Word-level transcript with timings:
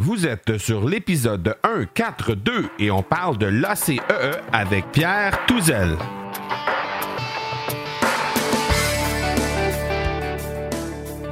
Vous 0.00 0.28
êtes 0.28 0.58
sur 0.58 0.88
l'épisode 0.88 1.56
142 1.64 2.68
et 2.78 2.88
on 2.88 3.02
parle 3.02 3.36
de 3.36 3.46
l'ACEE 3.46 3.98
e 4.08 4.30
avec 4.52 4.92
Pierre 4.92 5.44
Touzel. 5.48 5.96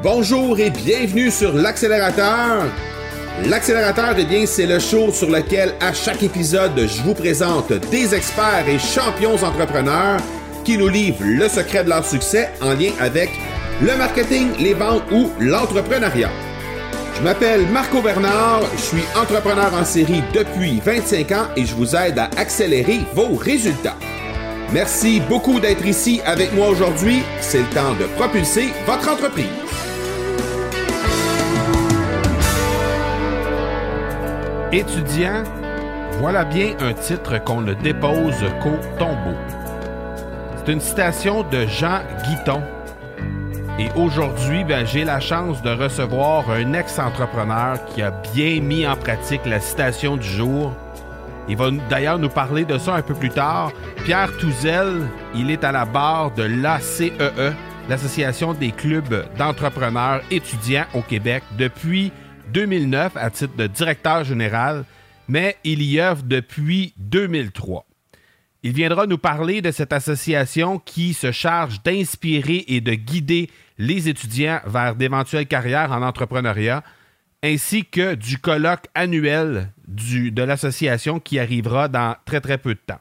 Bonjour 0.03 0.59
et 0.59 0.71
bienvenue 0.71 1.31
sur 1.31 1.55
l'accélérateur. 1.55 2.65
L'accélérateur, 3.45 4.17
eh 4.19 4.25
bien, 4.25 4.47
c'est 4.47 4.67
le 4.67 4.81
show 4.81 5.13
sur 5.13 5.31
lequel 5.31 5.75
à 5.81 5.93
chaque 5.93 6.25
épisode, 6.25 6.77
je 6.77 7.03
vous 7.03 7.15
présente 7.15 7.73
des 7.73 8.17
experts 8.17 8.69
et 8.69 8.81
champions 8.81 9.37
entrepreneurs 9.45 10.19
qui 10.65 10.77
nous 10.77 10.89
livrent 10.89 11.23
le 11.23 11.49
secret 11.49 11.85
de 11.85 11.91
leur 11.91 12.05
succès 12.05 12.51
en 12.61 12.71
lien 12.71 12.91
avec 12.99 13.31
le 13.81 13.97
marketing, 13.97 14.49
les 14.59 14.75
ventes 14.75 15.05
ou 15.13 15.31
l'entrepreneuriat. 15.39 16.46
Je 17.17 17.23
m'appelle 17.23 17.67
Marco 17.69 18.03
Bernard, 18.03 18.61
je 18.77 18.83
suis 18.83 19.05
entrepreneur 19.19 19.73
en 19.73 19.87
série 19.87 20.23
depuis 20.35 20.81
25 20.81 21.33
ans 21.33 21.47
et 21.57 21.65
je 21.65 21.75
vous 21.75 21.97
aide 21.97 22.19
à 22.19 22.29
accélérer 22.37 23.01
vos 23.15 23.37
résultats. 23.37 23.97
Merci 24.71 25.23
beaucoup 25.27 25.59
d'être 25.59 25.87
ici 25.87 26.21
avec 26.27 26.53
moi 26.53 26.69
aujourd'hui. 26.69 27.23
C'est 27.41 27.61
le 27.61 27.71
temps 27.71 27.95
de 27.95 28.05
propulser 28.17 28.69
votre 28.85 29.11
entreprise. 29.11 29.47
Étudiant, 34.71 35.43
voilà 36.21 36.45
bien 36.45 36.77
un 36.81 36.93
titre 36.93 37.43
qu'on 37.43 37.63
ne 37.63 37.73
dépose 37.73 38.45
qu'au 38.63 38.77
tombeau. 38.99 39.39
C'est 40.59 40.71
une 40.71 40.81
citation 40.81 41.45
de 41.45 41.65
Jean 41.67 42.01
Guiton 42.25 42.63
et 43.79 43.91
aujourd'hui, 43.95 44.65
ben, 44.65 44.87
j'ai 44.87 45.05
la 45.05 45.21
chance 45.21 45.61
de 45.61 45.69
recevoir 45.69 46.51
un 46.51 46.73
ex-entrepreneur 46.73 47.85
qui 47.87 48.01
a 48.01 48.11
bien 48.11 48.61
mis 48.63 48.87
en 48.87 48.97
pratique 48.97 49.45
la 49.45 49.61
citation 49.61 50.17
du 50.17 50.27
jour. 50.27 50.75
Il 51.47 51.59
va 51.59 51.71
d'ailleurs 51.91 52.19
nous 52.19 52.31
parler 52.31 52.65
de 52.65 52.79
ça 52.79 52.95
un 52.95 53.03
peu 53.03 53.13
plus 53.13 53.29
tard. 53.29 53.73
Pierre 54.05 54.35
Touzel, 54.39 55.03
il 55.35 55.51
est 55.51 55.63
à 55.63 55.73
la 55.73 55.85
barre 55.85 56.33
de 56.33 56.45
l'ACEE, 56.45 57.13
e, 57.21 57.53
l'Association 57.91 58.55
des 58.55 58.73
clubs 58.73 59.27
d'entrepreneurs 59.37 60.23
étudiants 60.31 60.87
au 60.95 61.03
Québec, 61.03 61.43
depuis 61.59 62.13
2009 62.55 63.13
à 63.15 63.29
titre 63.29 63.57
de 63.57 63.67
directeur 63.67 64.25
général, 64.25 64.85
mais 65.29 65.57
il 65.65 65.83
y 65.83 66.01
œuvre 66.01 66.23
depuis 66.25 66.95
2003. 66.97 67.85
Il 68.63 68.73
viendra 68.73 69.07
nous 69.07 69.19
parler 69.19 69.61
de 69.61 69.71
cette 69.71 69.93
association 69.93 70.79
qui 70.79 71.13
se 71.13 71.31
charge 71.31 71.83
d'inspirer 71.83 72.65
et 72.69 72.81
de 72.81 72.95
guider 72.95 73.51
les 73.79 74.09
étudiants 74.09 74.61
vers 74.67 74.95
d'éventuelles 74.95 75.47
carrières 75.47 75.93
en 75.93 76.03
entrepreneuriat, 76.03 76.83
ainsi 77.43 77.85
que 77.85 78.15
du 78.15 78.39
colloque 78.39 78.87
annuel 78.95 79.73
de 79.87 80.43
l'association 80.43 81.21
qui 81.21 81.39
arrivera 81.39 81.89
dans 81.89 82.17
très 82.25 82.41
très 82.41 82.59
peu 82.59 82.75
de 82.75 82.81
temps. 82.85 83.01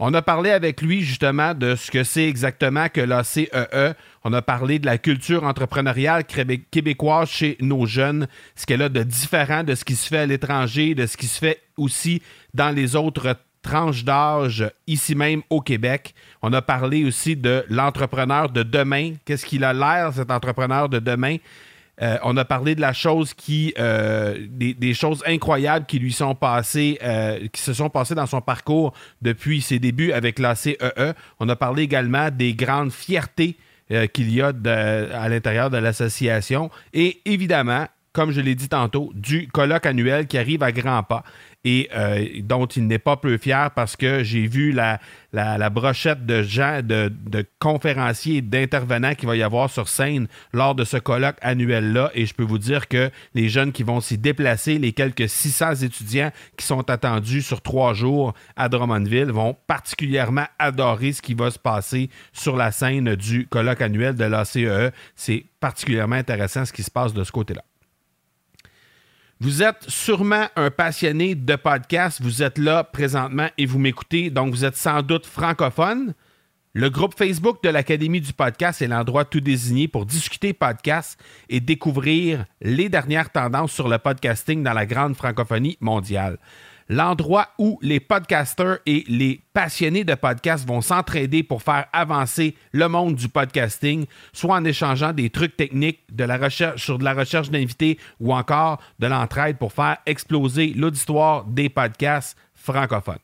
On 0.00 0.14
a 0.14 0.22
parlé 0.22 0.50
avec 0.50 0.80
lui 0.80 1.02
justement 1.02 1.54
de 1.54 1.74
ce 1.74 1.90
que 1.90 2.04
c'est 2.04 2.28
exactement 2.28 2.88
que 2.88 3.00
l'ACEE. 3.00 3.48
E. 3.52 3.94
On 4.22 4.32
a 4.32 4.42
parlé 4.42 4.78
de 4.78 4.86
la 4.86 4.96
culture 4.96 5.42
entrepreneuriale 5.42 6.24
québécoise 6.70 7.28
chez 7.28 7.56
nos 7.60 7.84
jeunes, 7.84 8.28
ce 8.54 8.64
qu'elle 8.64 8.82
a 8.82 8.88
de 8.88 9.02
différent 9.02 9.64
de 9.64 9.74
ce 9.74 9.84
qui 9.84 9.96
se 9.96 10.06
fait 10.08 10.18
à 10.18 10.26
l'étranger, 10.26 10.94
de 10.94 11.06
ce 11.06 11.16
qui 11.16 11.26
se 11.26 11.40
fait 11.40 11.62
aussi 11.76 12.22
dans 12.54 12.70
les 12.70 12.94
autres 12.94 13.36
tranche 13.62 14.04
d'âge 14.04 14.70
ici 14.86 15.14
même 15.14 15.42
au 15.50 15.60
Québec. 15.60 16.14
On 16.42 16.52
a 16.52 16.62
parlé 16.62 17.04
aussi 17.04 17.36
de 17.36 17.64
l'entrepreneur 17.68 18.50
de 18.50 18.62
demain. 18.62 19.14
Qu'est-ce 19.24 19.46
qu'il 19.46 19.64
a 19.64 19.72
l'air, 19.72 20.12
cet 20.14 20.30
entrepreneur 20.30 20.88
de 20.88 20.98
demain? 20.98 21.36
Euh, 22.00 22.16
on 22.22 22.36
a 22.36 22.44
parlé 22.44 22.74
de 22.74 22.80
la 22.80 22.92
chose 22.92 23.34
qui, 23.34 23.74
euh, 23.78 24.36
des, 24.48 24.94
choses 24.94 25.22
incroyables 25.26 25.86
qui 25.86 25.98
lui 25.98 26.12
sont 26.12 26.34
passées, 26.34 26.98
euh, 27.02 27.48
qui 27.52 27.60
se 27.60 27.72
sont 27.72 27.90
passées 27.90 28.14
dans 28.14 28.26
son 28.26 28.40
parcours 28.40 28.94
depuis 29.20 29.60
ses 29.60 29.78
débuts 29.78 30.12
avec 30.12 30.38
la 30.38 30.54
CEE. 30.54 30.76
E. 30.80 31.12
On 31.40 31.48
a 31.48 31.56
parlé 31.56 31.82
également 31.82 32.30
des 32.30 32.54
grandes 32.54 32.92
fiertés 32.92 33.56
qu'il 34.12 34.30
y 34.30 34.42
a 34.42 34.48
à 34.48 35.28
l'intérieur 35.30 35.70
de 35.70 35.78
l'association 35.78 36.70
et 36.92 37.22
évidemment, 37.24 37.86
comme 38.12 38.32
je 38.32 38.42
l'ai 38.42 38.54
dit 38.54 38.68
tantôt, 38.68 39.10
du 39.14 39.48
colloque 39.48 39.86
annuel 39.86 40.26
qui 40.26 40.36
arrive 40.36 40.62
à 40.62 40.72
grands 40.72 41.02
pas 41.02 41.24
et 41.64 41.88
euh, 41.94 42.24
dont 42.42 42.66
il 42.66 42.86
n'est 42.86 42.98
pas 42.98 43.16
peu 43.16 43.36
fier 43.36 43.70
parce 43.72 43.96
que 43.96 44.22
j'ai 44.22 44.46
vu 44.46 44.72
la, 44.72 45.00
la, 45.32 45.70
brochette 45.70 46.24
de 46.24 46.42
gens, 46.42 46.80
de, 46.82 47.10
conférenciers 47.58 48.36
et 48.36 48.42
d'intervenants 48.42 49.14
qu'il 49.14 49.28
va 49.28 49.36
y 49.36 49.42
avoir 49.42 49.68
sur 49.68 49.88
scène 49.88 50.28
lors 50.52 50.74
de 50.74 50.84
ce 50.84 50.96
colloque 50.96 51.36
annuel-là. 51.42 52.10
Et 52.14 52.26
je 52.26 52.34
peux 52.34 52.44
vous 52.44 52.58
dire 52.58 52.88
que 52.88 53.10
les 53.34 53.48
jeunes 53.48 53.72
qui 53.72 53.82
vont 53.82 54.00
s'y 54.00 54.18
déplacer, 54.18 54.78
les 54.78 54.92
quelques 54.92 55.28
600 55.28 55.76
étudiants 55.82 56.30
qui 56.56 56.64
sont 56.64 56.88
attendus 56.88 57.42
sur 57.42 57.60
trois 57.60 57.92
jours 57.92 58.34
à 58.56 58.68
Drummondville, 58.68 59.32
vont 59.32 59.56
particulièrement 59.66 60.46
adorer 60.58 61.12
ce 61.12 61.22
qui 61.22 61.34
va 61.34 61.50
se 61.50 61.58
passer 61.58 62.08
sur 62.32 62.56
la 62.56 62.70
scène 62.70 63.16
du 63.16 63.46
colloque 63.48 63.82
annuel 63.82 64.14
de 64.14 64.24
l'ACE. 64.24 64.56
E. 64.58 64.90
C'est 65.16 65.44
particulièrement 65.60 66.16
intéressant 66.16 66.64
ce 66.64 66.72
qui 66.72 66.82
se 66.82 66.90
passe 66.90 67.12
de 67.12 67.24
ce 67.24 67.32
côté-là. 67.32 67.62
Vous 69.40 69.62
êtes 69.62 69.84
sûrement 69.88 70.48
un 70.56 70.68
passionné 70.72 71.36
de 71.36 71.54
podcast. 71.54 72.20
Vous 72.20 72.42
êtes 72.42 72.58
là 72.58 72.82
présentement 72.82 73.46
et 73.56 73.66
vous 73.66 73.78
m'écoutez, 73.78 74.30
donc 74.30 74.50
vous 74.50 74.64
êtes 74.64 74.74
sans 74.74 75.00
doute 75.00 75.26
francophone. 75.26 76.14
Le 76.72 76.90
groupe 76.90 77.16
Facebook 77.16 77.62
de 77.62 77.68
l'Académie 77.68 78.20
du 78.20 78.32
podcast 78.32 78.82
est 78.82 78.88
l'endroit 78.88 79.24
tout 79.24 79.40
désigné 79.40 79.86
pour 79.86 80.06
discuter 80.06 80.52
podcast 80.54 81.20
et 81.48 81.60
découvrir 81.60 82.46
les 82.60 82.88
dernières 82.88 83.30
tendances 83.30 83.70
sur 83.70 83.88
le 83.88 83.98
podcasting 83.98 84.64
dans 84.64 84.72
la 84.72 84.86
grande 84.86 85.14
francophonie 85.14 85.78
mondiale 85.80 86.38
l'endroit 86.88 87.48
où 87.58 87.78
les 87.82 88.00
podcasters 88.00 88.78
et 88.86 89.04
les 89.08 89.40
passionnés 89.52 90.04
de 90.04 90.14
podcast 90.14 90.66
vont 90.66 90.80
s'entraider 90.80 91.42
pour 91.42 91.62
faire 91.62 91.86
avancer 91.92 92.56
le 92.72 92.88
monde 92.88 93.14
du 93.14 93.28
podcasting, 93.28 94.06
soit 94.32 94.56
en 94.56 94.64
échangeant 94.64 95.12
des 95.12 95.30
trucs 95.30 95.56
techniques, 95.56 96.00
de 96.10 96.24
la 96.24 96.38
recherche 96.38 96.82
sur 96.82 96.98
de 96.98 97.04
la 97.04 97.14
recherche 97.14 97.50
d'invités 97.50 97.98
ou 98.20 98.34
encore 98.34 98.80
de 98.98 99.06
l'entraide 99.06 99.58
pour 99.58 99.72
faire 99.72 99.98
exploser 100.06 100.72
l'auditoire 100.74 101.44
des 101.44 101.68
podcasts 101.68 102.36
francophones. 102.54 103.18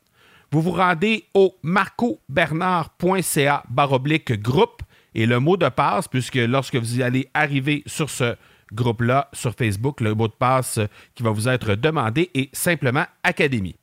Vous 0.51 0.61
vous 0.61 0.71
rendez 0.71 1.25
au 1.33 1.55
marcobernard.ca 1.63 3.63
baroblique 3.69 4.41
groupe 4.41 4.81
et 5.13 5.25
le 5.25 5.39
mot 5.39 5.57
de 5.57 5.69
passe, 5.69 6.07
puisque 6.07 6.35
lorsque 6.35 6.75
vous 6.75 7.01
allez 7.01 7.27
arriver 7.33 7.83
sur 7.87 8.09
ce 8.09 8.35
groupe-là 8.73 9.29
sur 9.33 9.53
Facebook. 9.53 10.01
Le 10.01 10.13
mot 10.13 10.27
de 10.27 10.33
passe 10.33 10.79
qui 11.13 11.23
va 11.23 11.31
vous 11.31 11.47
être 11.47 11.75
demandé 11.75 12.29
est 12.33 12.53
simplement 12.55 13.05
Académie. 13.23 13.75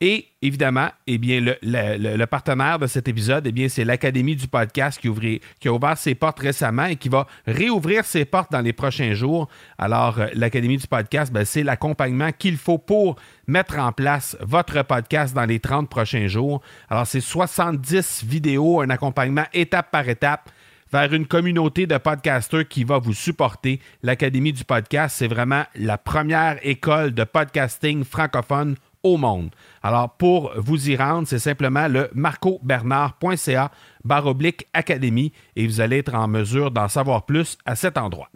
Et 0.00 0.26
évidemment, 0.42 0.88
eh 1.06 1.18
bien, 1.18 1.40
le, 1.40 2.24
partenaire 2.26 2.78
de 2.78 2.86
cet 2.86 3.06
épisode, 3.06 3.46
eh 3.46 3.68
c'est 3.68 3.84
l'Académie 3.84 4.34
du 4.34 4.48
podcast 4.48 5.00
qui, 5.00 5.40
qui, 5.60 5.68
a 5.68 5.72
ouvert 5.72 5.96
ses 5.96 6.16
portes 6.16 6.40
récemment 6.40 6.86
et 6.86 6.96
qui 6.96 7.08
va 7.08 7.26
réouvrir 7.46 8.04
ses 8.04 8.24
portes 8.24 8.50
dans 8.50 8.60
les 8.60 8.72
prochains 8.72 9.14
jours. 9.14 9.48
Alors, 9.78 10.18
euh, 10.18 10.26
l'Académie 10.34 10.78
du 10.78 10.86
podcast, 10.88 11.32
ben, 11.32 11.44
c'est 11.44 11.62
l'accompagnement 11.62 12.32
qu'il 12.32 12.56
faut 12.56 12.76
pour 12.76 13.16
mettre 13.46 13.78
en 13.78 13.92
place 13.92 14.36
votre 14.40 14.82
podcast 14.82 15.32
dans 15.32 15.46
les 15.46 15.60
30 15.60 15.88
prochains 15.88 16.26
jours. 16.26 16.60
Alors, 16.90 17.06
c'est 17.06 17.20
70 17.20 18.24
vidéos, 18.24 18.80
un 18.80 18.90
accompagnement 18.90 19.46
étape 19.54 19.92
par 19.92 20.08
étape 20.08 20.50
vers 20.94 21.12
une 21.12 21.26
communauté 21.26 21.88
de 21.88 21.98
podcasters 21.98 22.68
qui 22.68 22.84
va 22.84 22.98
vous 22.98 23.14
supporter. 23.14 23.80
L'Académie 24.04 24.52
du 24.52 24.62
podcast, 24.62 25.16
c'est 25.18 25.26
vraiment 25.26 25.64
la 25.74 25.98
première 25.98 26.64
école 26.64 27.12
de 27.12 27.24
podcasting 27.24 28.04
francophone 28.04 28.76
au 29.02 29.16
monde. 29.16 29.50
Alors, 29.82 30.16
pour 30.16 30.52
vous 30.56 30.88
y 30.88 30.94
rendre, 30.94 31.26
c'est 31.26 31.40
simplement 31.40 31.88
le 31.88 32.10
marcobernard.ca 32.14 33.72
baroblique 34.04 34.68
académie 34.72 35.32
et 35.56 35.66
vous 35.66 35.80
allez 35.80 35.98
être 35.98 36.14
en 36.14 36.28
mesure 36.28 36.70
d'en 36.70 36.86
savoir 36.86 37.26
plus 37.26 37.58
à 37.66 37.74
cet 37.74 37.98
endroit. 37.98 38.28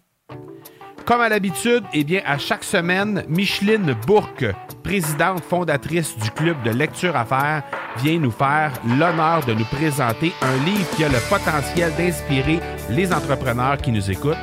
Comme 1.08 1.22
à 1.22 1.30
l'habitude, 1.30 1.84
eh 1.94 2.04
bien, 2.04 2.20
à 2.26 2.36
chaque 2.36 2.62
semaine, 2.62 3.24
Micheline 3.30 3.94
Bourque, 4.06 4.44
présidente 4.82 5.42
fondatrice 5.42 6.18
du 6.18 6.30
club 6.30 6.62
de 6.64 6.70
lecture 6.70 7.16
à 7.16 7.24
faire, 7.24 7.62
vient 7.96 8.18
nous 8.18 8.30
faire 8.30 8.72
l'honneur 8.86 9.42
de 9.46 9.54
nous 9.54 9.64
présenter 9.64 10.34
un 10.42 10.64
livre 10.66 10.86
qui 10.94 11.04
a 11.04 11.08
le 11.08 11.16
potentiel 11.30 11.94
d'inspirer 11.96 12.60
les 12.90 13.10
entrepreneurs 13.10 13.78
qui 13.78 13.90
nous 13.90 14.10
écoutent. 14.10 14.36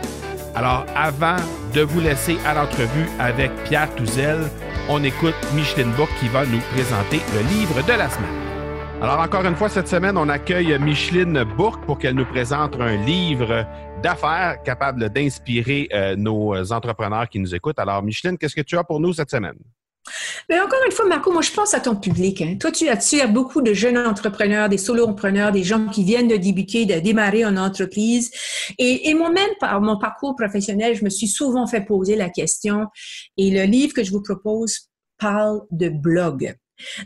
Alors, 0.56 0.88
avant 0.96 1.36
de 1.76 1.82
vous 1.82 2.00
laisser 2.00 2.36
à 2.48 2.56
l'entrevue 2.56 3.10
avec 3.20 3.52
Pierre 3.66 3.94
Touzel, 3.94 4.50
on 4.90 5.04
écoute 5.04 5.36
Micheline 5.54 5.92
Bourque 5.92 6.18
qui 6.20 6.30
va 6.30 6.48
nous 6.48 6.62
présenter 6.74 7.22
le 7.36 7.48
livre 7.48 7.84
de 7.84 7.94
la 7.94 8.10
semaine. 8.10 8.46
Alors, 9.04 9.20
encore 9.20 9.46
une 9.46 9.56
fois, 9.56 9.70
cette 9.70 9.88
semaine, 9.88 10.18
on 10.18 10.30
accueille 10.30 10.76
Micheline 10.80 11.44
Bourque 11.44 11.86
pour 11.86 12.00
qu'elle 12.00 12.16
nous 12.16 12.26
présente 12.26 12.76
un 12.82 12.96
livre 12.96 13.68
d'affaires 14.06 14.62
capable 14.64 15.10
d'inspirer 15.10 15.90
euh, 15.92 16.16
nos 16.16 16.72
entrepreneurs 16.72 17.28
qui 17.28 17.40
nous 17.40 17.56
écoutent. 17.56 17.80
Alors, 17.80 18.04
Micheline, 18.04 18.38
qu'est-ce 18.38 18.56
que 18.56 18.62
tu 18.62 18.78
as 18.78 18.84
pour 18.84 19.00
nous 19.00 19.14
cette 19.14 19.32
semaine? 19.32 19.58
Mais 20.48 20.60
encore 20.60 20.80
une 20.86 20.92
fois, 20.92 21.08
Marco, 21.08 21.32
moi, 21.32 21.42
je 21.42 21.52
pense 21.52 21.74
à 21.74 21.80
ton 21.80 21.96
public. 21.96 22.40
Hein. 22.44 22.58
Toi, 22.60 22.72
tu 22.72 22.88
attires 22.88 23.28
beaucoup 23.28 23.64
de 23.64 23.74
jeunes 23.74 23.98
entrepreneurs, 23.98 24.70
des 24.70 24.78
solo-entrepreneurs, 24.78 25.52
des 25.52 25.64
gens 25.64 25.88
qui 25.88 26.04
viennent 26.04 26.28
de 26.28 26.38
débuter, 26.38 26.86
de 26.86 27.00
démarrer 27.00 27.44
une 27.44 27.58
entreprise. 27.58 28.30
Et, 28.78 29.10
et 29.10 29.16
moi-même, 29.16 29.50
par 29.60 29.82
mon 29.82 29.98
parcours 29.98 30.36
professionnel, 30.36 30.94
je 30.96 31.04
me 31.04 31.10
suis 31.10 31.28
souvent 31.28 31.66
fait 31.66 31.82
poser 31.82 32.16
la 32.16 32.30
question. 32.30 32.86
Et 33.38 33.50
le 33.50 33.64
livre 33.64 33.94
que 33.96 34.04
je 34.04 34.12
vous 34.12 34.22
propose 34.22 34.92
parle 35.18 35.62
de 35.72 35.90
blog. 35.90 36.56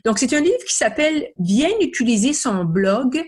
Donc, 0.04 0.20
c'est 0.20 0.34
un 0.34 0.42
livre 0.42 0.64
qui 0.68 0.76
s'appelle 0.76 1.30
Bien 1.38 1.70
utiliser 1.80 2.34
son 2.34 2.66
blog 2.66 3.24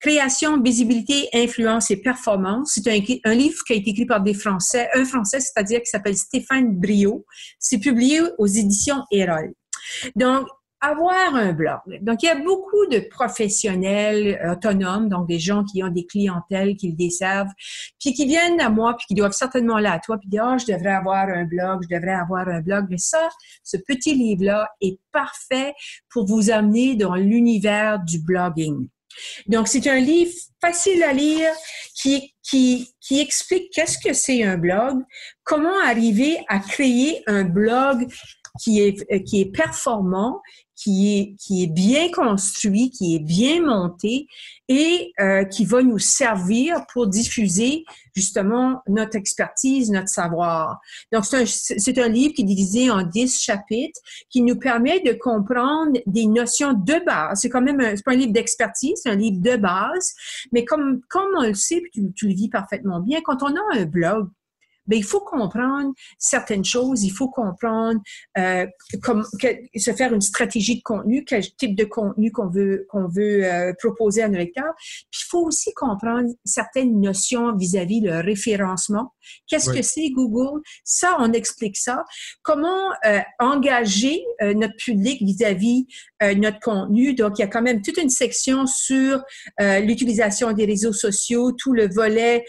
Création, 0.00 0.60
visibilité, 0.60 1.28
influence 1.32 1.90
et 1.90 1.96
performance. 1.96 2.72
C'est 2.74 2.88
un, 3.24 3.34
livre 3.34 3.62
qui 3.66 3.72
a 3.72 3.76
été 3.76 3.90
écrit 3.90 4.06
par 4.06 4.20
des 4.20 4.34
Français, 4.34 4.88
un 4.94 5.04
Français, 5.04 5.40
c'est-à-dire 5.40 5.80
qui 5.80 5.86
s'appelle 5.86 6.16
Stéphane 6.16 6.78
Brio. 6.78 7.24
C'est 7.58 7.78
publié 7.78 8.20
aux 8.38 8.46
éditions 8.46 9.02
Erol. 9.10 9.52
Donc, 10.14 10.46
avoir 10.80 11.34
un 11.34 11.52
blog. 11.52 11.80
Donc, 12.02 12.22
il 12.22 12.26
y 12.26 12.28
a 12.28 12.36
beaucoup 12.36 12.86
de 12.90 13.08
professionnels 13.10 14.38
autonomes, 14.50 15.08
donc 15.08 15.26
des 15.26 15.38
gens 15.38 15.64
qui 15.64 15.82
ont 15.82 15.88
des 15.88 16.06
clientèles, 16.06 16.76
qui 16.76 16.90
le 16.90 16.96
desservent, 16.96 17.52
puis 17.98 18.12
qui 18.12 18.26
viennent 18.26 18.60
à 18.60 18.68
moi, 18.68 18.94
puis 18.96 19.06
qui 19.08 19.14
doivent 19.14 19.32
certainement 19.32 19.78
là 19.78 19.94
à 19.94 19.98
toi, 19.98 20.18
puis 20.18 20.28
dire, 20.28 20.44
oh, 20.46 20.56
je 20.58 20.70
devrais 20.72 20.92
avoir 20.92 21.28
un 21.28 21.44
blog, 21.44 21.82
je 21.88 21.94
devrais 21.94 22.14
avoir 22.14 22.48
un 22.48 22.60
blog. 22.60 22.86
Mais 22.90 22.98
ça, 22.98 23.28
ce 23.64 23.76
petit 23.76 24.14
livre-là 24.14 24.68
est 24.80 24.98
parfait 25.12 25.74
pour 26.10 26.26
vous 26.26 26.50
amener 26.50 26.94
dans 26.94 27.14
l'univers 27.14 27.98
du 28.00 28.20
blogging. 28.20 28.88
Donc, 29.46 29.68
c'est 29.68 29.86
un 29.86 29.98
livre 29.98 30.32
facile 30.60 31.02
à 31.02 31.12
lire 31.12 31.52
qui, 31.94 32.34
explique 33.10 33.72
qu'est-ce 33.72 33.98
que 33.98 34.12
c'est 34.12 34.42
un 34.42 34.56
blog, 34.56 35.02
comment 35.44 35.80
arriver 35.84 36.38
à 36.48 36.58
créer 36.58 37.22
un 37.26 37.44
blog 37.44 38.06
qui 38.60 38.80
est, 38.80 39.24
qui 39.24 39.40
est 39.40 39.52
performant, 39.52 40.40
qui 40.76 41.18
est, 41.18 41.36
qui 41.36 41.64
est 41.64 41.72
bien 41.72 42.10
construit, 42.10 42.90
qui 42.90 43.16
est 43.16 43.20
bien 43.20 43.62
monté 43.62 44.26
et 44.68 45.12
euh, 45.20 45.44
qui 45.44 45.64
va 45.64 45.82
nous 45.82 45.98
servir 45.98 46.84
pour 46.92 47.06
diffuser 47.06 47.84
justement 48.14 48.82
notre 48.86 49.16
expertise, 49.16 49.90
notre 49.90 50.08
savoir. 50.08 50.78
Donc, 51.12 51.24
c'est 51.24 51.98
un, 51.98 52.04
un, 52.04 52.08
livre 52.08 52.34
qui 52.34 52.42
est 52.42 52.44
divisé 52.44 52.90
en 52.90 53.02
dix 53.02 53.40
chapitres 53.40 54.00
qui 54.28 54.42
nous 54.42 54.58
permet 54.58 55.00
de 55.00 55.12
comprendre 55.12 55.98
des 56.06 56.26
notions 56.26 56.74
de 56.74 57.04
base. 57.04 57.40
C'est 57.40 57.48
quand 57.48 57.62
même 57.62 57.80
un, 57.80 57.94
pas 58.04 58.12
un 58.12 58.16
livre 58.16 58.32
d'expertise, 58.32 59.00
c'est 59.02 59.10
un 59.10 59.16
livre 59.16 59.40
de 59.40 59.56
base, 59.56 60.14
mais 60.52 60.64
comme, 60.64 61.00
comme 61.08 61.28
on 61.38 61.42
le 61.42 61.54
sait, 61.54 61.80
puis 61.80 61.90
tu, 61.92 62.12
tu 62.14 62.28
le 62.28 62.34
vis 62.34 62.50
parfaitement 62.50 63.00
bien, 63.00 63.20
quand 63.24 63.42
on 63.42 63.54
a 63.54 63.78
un 63.78 63.84
blog, 63.86 64.28
ben, 64.86 64.96
il 64.96 65.04
faut 65.04 65.20
comprendre 65.20 65.92
certaines 66.18 66.64
choses, 66.64 67.04
il 67.04 67.10
faut 67.10 67.28
comprendre 67.28 68.00
euh, 68.38 68.66
comme, 69.02 69.24
se 69.74 69.92
faire 69.92 70.12
une 70.12 70.20
stratégie 70.20 70.76
de 70.76 70.82
contenu, 70.82 71.24
quel 71.24 71.42
type 71.56 71.76
de 71.76 71.84
contenu 71.84 72.30
qu'on 72.30 72.48
veut 72.48 72.86
qu'on 72.88 73.08
veut 73.08 73.44
euh, 73.44 73.72
proposer 73.78 74.22
à 74.22 74.28
nos 74.28 74.38
lecteurs. 74.38 74.74
Puis 75.10 75.22
il 75.22 75.28
faut 75.28 75.44
aussi 75.44 75.72
comprendre 75.74 76.28
certaines 76.44 77.00
notions 77.00 77.54
vis-à-vis 77.56 78.00
le 78.00 78.20
référencement. 78.20 79.12
Qu'est-ce 79.48 79.70
que 79.70 79.82
c'est 79.82 80.10
Google? 80.10 80.60
Ça, 80.84 81.16
on 81.18 81.32
explique 81.32 81.76
ça. 81.76 82.04
Comment 82.42 82.90
euh, 83.04 83.20
engager 83.38 84.24
euh, 84.42 84.54
notre 84.54 84.76
public 84.76 85.20
vis-à-vis 85.22 85.86
-vis, 86.20 86.38
notre 86.38 86.60
contenu? 86.60 87.14
Donc 87.14 87.38
il 87.38 87.42
y 87.42 87.44
a 87.44 87.48
quand 87.48 87.62
même 87.62 87.82
toute 87.82 87.98
une 87.98 88.10
section 88.10 88.66
sur 88.66 89.22
l'utilisation 89.58 90.52
des 90.52 90.64
réseaux 90.64 90.92
sociaux, 90.92 91.52
tout 91.52 91.72
le 91.72 91.88
volet 91.88 92.36
euh, 92.36 92.42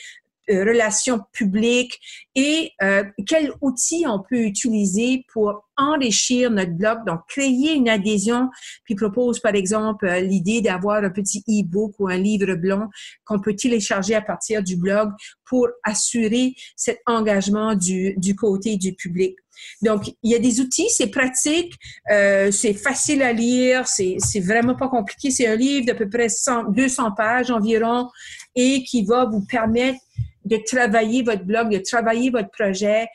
relations 0.49 1.19
publiques 1.33 1.99
et 2.35 2.71
euh, 2.81 3.03
quels 3.27 3.51
outils 3.61 4.05
on 4.07 4.23
peut 4.27 4.41
utiliser 4.41 5.25
pour 5.31 5.66
enrichir 5.77 6.51
notre 6.51 6.73
blog, 6.73 6.99
donc 7.05 7.21
créer 7.27 7.73
une 7.73 7.89
adhésion, 7.89 8.49
puis 8.83 8.95
propose 8.95 9.39
par 9.39 9.55
exemple 9.55 10.07
euh, 10.07 10.19
l'idée 10.19 10.61
d'avoir 10.61 11.03
un 11.03 11.09
petit 11.09 11.43
e-book 11.47 11.93
ou 11.99 12.07
un 12.07 12.17
livre 12.17 12.55
blanc 12.55 12.89
qu'on 13.25 13.39
peut 13.39 13.55
télécharger 13.55 14.15
à 14.15 14.21
partir 14.21 14.63
du 14.63 14.75
blog 14.75 15.11
pour 15.45 15.67
assurer 15.83 16.53
cet 16.75 16.99
engagement 17.05 17.75
du, 17.75 18.15
du 18.17 18.35
côté 18.35 18.77
du 18.77 18.93
public. 18.93 19.35
Donc, 19.81 20.07
il 20.23 20.31
y 20.31 20.35
a 20.35 20.39
des 20.39 20.59
outils, 20.59 20.89
c'est 20.89 21.07
pratique, 21.07 21.73
euh, 22.11 22.51
c'est 22.51 22.73
facile 22.73 23.21
à 23.21 23.33
lire, 23.33 23.87
c'est 23.87 24.39
vraiment 24.39 24.75
pas 24.75 24.87
compliqué. 24.87 25.31
C'est 25.31 25.47
un 25.47 25.55
livre 25.55 25.85
d'à 25.85 25.95
peu 25.95 26.09
près 26.09 26.29
100, 26.29 26.71
200 26.71 27.11
pages 27.11 27.51
environ 27.51 28.09
et 28.55 28.83
qui 28.83 29.03
va 29.03 29.25
vous 29.25 29.45
permettre 29.45 29.99
de 30.45 30.57
travailler 30.65 31.23
votre 31.23 31.43
blog, 31.43 31.69
de 31.69 31.79
travailler 31.79 32.29
votre 32.29 32.49
projet 32.51 33.07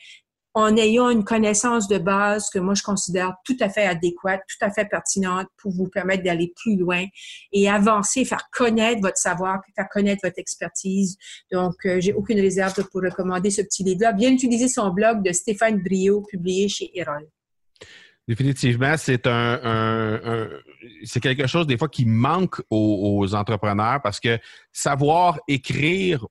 en 0.53 0.77
ayant 0.77 1.09
une 1.09 1.23
connaissance 1.23 1.87
de 1.87 1.97
base 1.97 2.49
que 2.49 2.59
moi 2.59 2.75
je 2.75 2.83
considère 2.83 3.35
tout 3.43 3.57
à 3.59 3.69
fait 3.69 3.85
adéquate, 3.85 4.41
tout 4.47 4.63
à 4.65 4.69
fait 4.69 4.85
pertinente 4.85 5.47
pour 5.57 5.71
vous 5.71 5.87
permettre 5.87 6.23
d'aller 6.23 6.53
plus 6.55 6.75
loin 6.75 7.05
et 7.51 7.69
avancer, 7.69 8.23
faire 8.23 8.49
connaître 8.51 9.01
votre 9.01 9.17
savoir, 9.17 9.61
faire 9.75 9.89
connaître 9.91 10.21
votre 10.23 10.39
expertise. 10.39 11.17
Donc, 11.51 11.73
euh, 11.85 11.99
j'ai 11.99 12.13
aucune 12.13 12.39
réserve 12.39 12.73
pour 12.91 13.01
recommander 13.01 13.49
ce 13.49 13.61
petit 13.61 13.83
livre-là. 13.83 14.13
Bien 14.13 14.31
utiliser 14.31 14.67
son 14.67 14.91
blog 14.91 15.23
de 15.23 15.31
Stéphane 15.31 15.81
Brio, 15.81 16.21
publié 16.21 16.69
chez 16.69 16.91
Erol. 16.93 17.27
Définitivement, 18.27 18.95
c'est 18.97 19.27
un, 19.27 20.47
c'est 21.03 21.19
quelque 21.19 21.45
chose 21.45 21.67
des 21.67 21.77
fois 21.77 21.89
qui 21.89 22.05
manque 22.05 22.61
aux, 22.69 23.35
entrepreneurs 23.35 24.01
parce 24.01 24.19
que 24.19 24.39
savoir 24.71 25.39
écrire 25.47 26.25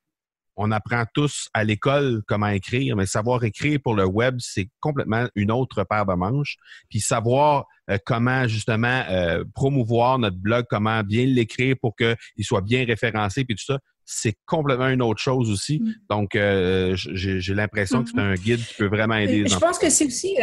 on 0.62 0.70
apprend 0.70 1.04
tous 1.12 1.48
à 1.54 1.64
l'école 1.64 2.22
comment 2.28 2.46
écrire, 2.46 2.94
mais 2.94 3.06
savoir 3.06 3.42
écrire 3.42 3.80
pour 3.82 3.94
le 3.94 4.06
web, 4.06 4.36
c'est 4.38 4.68
complètement 4.78 5.26
une 5.34 5.50
autre 5.50 5.82
paire 5.82 6.06
de 6.06 6.14
manches. 6.14 6.56
Puis 6.88 7.00
savoir 7.00 7.66
euh, 7.90 7.98
comment 8.06 8.46
justement 8.46 9.02
euh, 9.10 9.44
promouvoir 9.54 10.20
notre 10.20 10.36
blog, 10.36 10.66
comment 10.70 11.02
bien 11.02 11.26
l'écrire 11.26 11.74
pour 11.80 11.96
qu'il 11.96 12.44
soit 12.44 12.60
bien 12.60 12.84
référencé, 12.84 13.44
puis 13.44 13.56
tout 13.56 13.64
ça, 13.64 13.80
c'est 14.04 14.34
complètement 14.46 14.88
une 14.88 15.02
autre 15.02 15.20
chose 15.20 15.50
aussi. 15.50 15.80
Mm. 15.80 15.94
Donc, 16.10 16.36
euh, 16.36 16.94
j'ai 16.96 17.54
l'impression 17.54 18.04
que 18.04 18.10
c'est 18.10 18.16
mm-hmm. 18.16 18.20
un 18.20 18.34
guide 18.34 18.64
qui 18.64 18.74
peut 18.74 18.86
vraiment 18.86 19.16
aider. 19.16 19.42
Les 19.42 19.48
Je 19.48 19.58
pense 19.58 19.78
que 19.78 19.90
c'est 19.90 20.06
aussi 20.06 20.36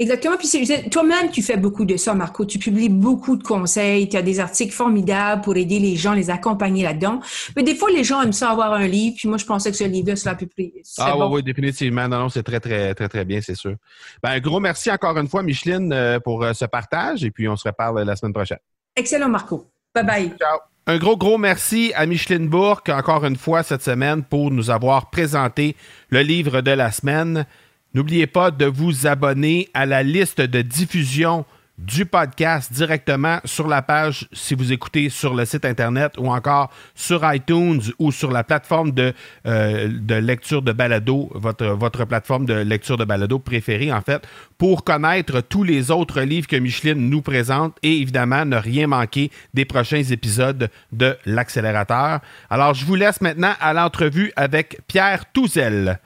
Exactement. 0.00 0.38
Puis 0.38 0.48
toi-même, 0.90 1.30
tu 1.30 1.42
fais 1.42 1.58
beaucoup 1.58 1.84
de 1.84 1.98
ça, 1.98 2.14
Marco. 2.14 2.46
Tu 2.46 2.58
publies 2.58 2.88
beaucoup 2.88 3.36
de 3.36 3.42
conseils. 3.42 4.08
Tu 4.08 4.16
as 4.16 4.22
des 4.22 4.40
articles 4.40 4.72
formidables 4.72 5.42
pour 5.42 5.54
aider 5.58 5.78
les 5.78 5.94
gens, 5.94 6.14
les 6.14 6.30
accompagner 6.30 6.82
là-dedans. 6.82 7.20
Mais 7.54 7.62
des 7.62 7.74
fois, 7.74 7.90
les 7.90 8.02
gens 8.02 8.22
aiment 8.22 8.32
ça 8.32 8.50
avoir 8.50 8.72
un 8.72 8.86
livre. 8.86 9.16
Puis 9.18 9.28
moi, 9.28 9.36
je 9.36 9.44
pensais 9.44 9.70
que 9.70 9.76
ce 9.76 9.84
livre-là 9.84 10.16
serait 10.16 10.36
plus. 10.36 10.72
Ah 10.96 11.18
oui, 11.18 11.26
oui, 11.30 11.42
définitivement. 11.42 12.08
Non, 12.08 12.20
non, 12.20 12.28
c'est 12.30 12.42
très, 12.42 12.60
très, 12.60 12.94
très, 12.94 13.10
très 13.10 13.26
bien, 13.26 13.42
c'est 13.42 13.54
sûr. 13.54 13.74
Ben, 14.22 14.30
un 14.30 14.40
gros 14.40 14.58
merci 14.58 14.90
encore 14.90 15.18
une 15.18 15.28
fois, 15.28 15.42
Micheline, 15.42 15.92
euh, 15.92 16.18
pour 16.18 16.42
euh, 16.42 16.54
ce 16.54 16.64
partage. 16.64 17.22
Et 17.22 17.30
puis, 17.30 17.46
on 17.46 17.56
se 17.56 17.68
reparle 17.68 18.02
la 18.02 18.16
semaine 18.16 18.32
prochaine. 18.32 18.58
Excellent, 18.96 19.28
Marco. 19.28 19.70
Bye 19.94 20.06
bye. 20.06 20.32
Ciao. 20.38 20.60
Un 20.86 20.96
gros, 20.96 21.18
gros 21.18 21.36
merci 21.36 21.92
à 21.94 22.06
Micheline 22.06 22.48
Bourque, 22.48 22.88
encore 22.88 23.26
une 23.26 23.36
fois, 23.36 23.62
cette 23.62 23.82
semaine, 23.82 24.24
pour 24.24 24.50
nous 24.50 24.70
avoir 24.70 25.10
présenté 25.10 25.76
le 26.08 26.22
livre 26.22 26.62
de 26.62 26.70
la 26.70 26.90
semaine. 26.90 27.44
N'oubliez 27.92 28.28
pas 28.28 28.50
de 28.50 28.66
vous 28.66 29.08
abonner 29.08 29.68
à 29.74 29.84
la 29.84 30.02
liste 30.04 30.40
de 30.40 30.62
diffusion 30.62 31.44
du 31.80 32.04
podcast 32.04 32.72
directement 32.72 33.38
sur 33.44 33.66
la 33.66 33.80
page 33.80 34.28
si 34.32 34.54
vous 34.54 34.70
écoutez 34.70 35.08
sur 35.08 35.34
le 35.34 35.44
site 35.44 35.64
Internet 35.64 36.12
ou 36.18 36.30
encore 36.30 36.70
sur 36.94 37.22
iTunes 37.32 37.80
ou 37.98 38.12
sur 38.12 38.30
la 38.30 38.44
plateforme 38.44 38.92
de, 38.92 39.14
euh, 39.46 39.88
de 39.90 40.14
lecture 40.14 40.62
de 40.62 40.72
balado, 40.72 41.30
votre, 41.34 41.66
votre 41.66 42.04
plateforme 42.04 42.44
de 42.44 42.54
lecture 42.54 42.98
de 42.98 43.04
balado 43.04 43.38
préférée 43.38 43.92
en 43.92 44.02
fait, 44.02 44.22
pour 44.58 44.84
connaître 44.84 45.40
tous 45.40 45.64
les 45.64 45.90
autres 45.90 46.20
livres 46.20 46.46
que 46.46 46.56
Micheline 46.56 47.08
nous 47.08 47.22
présente 47.22 47.76
et 47.82 47.96
évidemment 47.96 48.44
ne 48.44 48.56
rien 48.56 48.86
manquer 48.86 49.30
des 49.54 49.64
prochains 49.64 50.02
épisodes 50.02 50.68
de 50.92 51.16
l'accélérateur. 51.24 52.20
Alors 52.50 52.74
je 52.74 52.84
vous 52.84 52.94
laisse 52.94 53.20
maintenant 53.20 53.54
à 53.58 53.72
l'entrevue 53.72 54.32
avec 54.36 54.80
Pierre 54.86 55.32
Touzel 55.32 55.98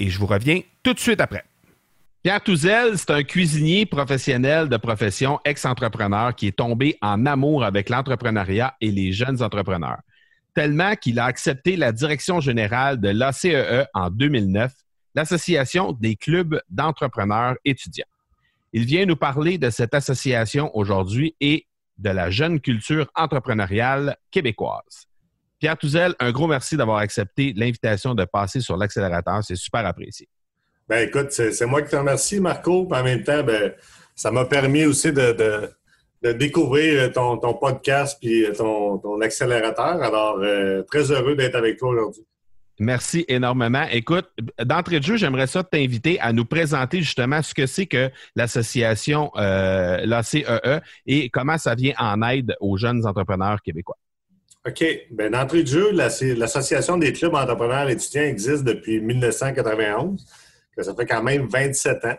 et 0.00 0.10
je 0.10 0.18
vous 0.18 0.26
reviens 0.26 0.60
tout 0.82 0.94
de 0.94 0.98
suite 0.98 1.20
après. 1.20 1.44
Pierre 2.22 2.40
Touzel, 2.40 2.96
c'est 2.98 3.10
un 3.10 3.24
cuisinier 3.24 3.84
professionnel 3.84 4.68
de 4.68 4.76
profession, 4.76 5.40
ex-entrepreneur 5.44 6.34
qui 6.34 6.46
est 6.46 6.56
tombé 6.56 6.96
en 7.02 7.26
amour 7.26 7.64
avec 7.64 7.88
l'entrepreneuriat 7.88 8.76
et 8.80 8.92
les 8.92 9.12
jeunes 9.12 9.42
entrepreneurs, 9.42 9.98
tellement 10.54 10.94
qu'il 10.94 11.18
a 11.18 11.24
accepté 11.24 11.76
la 11.76 11.90
direction 11.90 12.40
générale 12.40 13.00
de 13.00 13.08
l'ACEE 13.08 13.54
e 13.54 13.84
en 13.92 14.08
2009, 14.08 14.72
l'Association 15.16 15.92
des 15.92 16.14
clubs 16.14 16.60
d'entrepreneurs 16.70 17.56
étudiants. 17.64 18.06
Il 18.72 18.84
vient 18.84 19.04
nous 19.04 19.16
parler 19.16 19.58
de 19.58 19.68
cette 19.68 19.92
association 19.92 20.70
aujourd'hui 20.76 21.34
et 21.40 21.66
de 21.98 22.10
la 22.10 22.30
jeune 22.30 22.60
culture 22.60 23.10
entrepreneuriale 23.16 24.16
québécoise. 24.30 25.06
Pierre 25.58 25.76
Touzel, 25.76 26.14
un 26.20 26.32
gros 26.32 26.46
merci 26.46 26.76
d'avoir 26.76 26.98
accepté 26.98 27.52
l'invitation 27.54 28.14
de 28.14 28.24
passer 28.24 28.60
sur 28.60 28.76
l'accélérateur. 28.76 29.44
C'est 29.44 29.56
super 29.56 29.84
apprécié. 29.84 30.28
Ben 30.88 31.06
écoute, 31.08 31.30
c'est 31.30 31.66
moi 31.66 31.82
qui 31.82 31.90
te 31.90 31.96
remercie, 31.96 32.40
Marco. 32.40 32.88
En 32.90 33.02
même 33.02 33.22
temps, 33.22 33.42
ben, 33.42 33.72
ça 34.14 34.30
m'a 34.30 34.44
permis 34.44 34.84
aussi 34.84 35.12
de, 35.12 35.68
découvrir 36.22 37.12
ton, 37.12 37.38
podcast 37.54 38.18
et 38.22 38.50
ton, 38.56 39.20
accélérateur. 39.20 40.02
Alors, 40.02 40.38
euh, 40.40 40.82
très 40.82 41.10
heureux 41.10 41.34
d'être 41.34 41.56
avec 41.56 41.78
toi 41.78 41.90
aujourd'hui. 41.90 42.22
Merci 42.78 43.24
énormément. 43.28 43.84
Écoute, 43.92 44.28
d'entrée 44.64 44.98
de 44.98 45.04
jeu, 45.04 45.16
j'aimerais 45.16 45.46
ça 45.46 45.62
t'inviter 45.62 46.18
à 46.20 46.32
nous 46.32 46.44
présenter 46.44 46.98
justement 46.98 47.42
ce 47.42 47.54
que 47.54 47.66
c'est 47.66 47.86
que 47.86 48.10
l'association 48.34 49.30
euh, 49.36 50.04
l'ACEE 50.04 50.44
e 50.48 50.80
et 51.06 51.28
comment 51.28 51.58
ça 51.58 51.74
vient 51.74 51.94
en 51.98 52.22
aide 52.22 52.56
aux 52.60 52.76
jeunes 52.76 53.06
entrepreneurs 53.06 53.62
québécois. 53.62 53.96
OK. 54.66 54.84
Ben, 55.10 55.32
d'entrée 55.32 55.62
de 55.64 55.68
jeu, 55.68 55.92
l'Association 55.92 56.96
des 56.96 57.12
clubs 57.12 57.34
entrepreneurs 57.34 57.88
étudiants 57.88 58.22
existe 58.22 58.64
depuis 58.64 59.00
1991. 59.00 60.24
Ça 60.78 60.94
fait 60.94 61.06
quand 61.06 61.22
même 61.22 61.46
27 61.48 62.04
ans. 62.06 62.16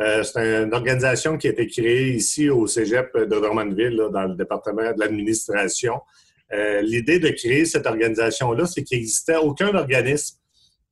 Euh, 0.00 0.22
c'est 0.24 0.64
une 0.64 0.74
organisation 0.74 1.38
qui 1.38 1.46
a 1.46 1.50
été 1.50 1.66
créée 1.66 2.14
ici 2.14 2.50
au 2.50 2.66
Cégep 2.66 3.16
de 3.16 3.24
Drummondville, 3.26 4.08
dans 4.12 4.24
le 4.24 4.34
département 4.34 4.92
de 4.92 4.98
l'administration. 4.98 6.00
Euh, 6.52 6.82
l'idée 6.82 7.18
de 7.18 7.28
créer 7.28 7.64
cette 7.64 7.86
organisation-là, 7.86 8.66
c'est 8.66 8.82
qu'il 8.82 8.98
n'existait 8.98 9.36
aucun 9.36 9.74
organisme 9.74 10.38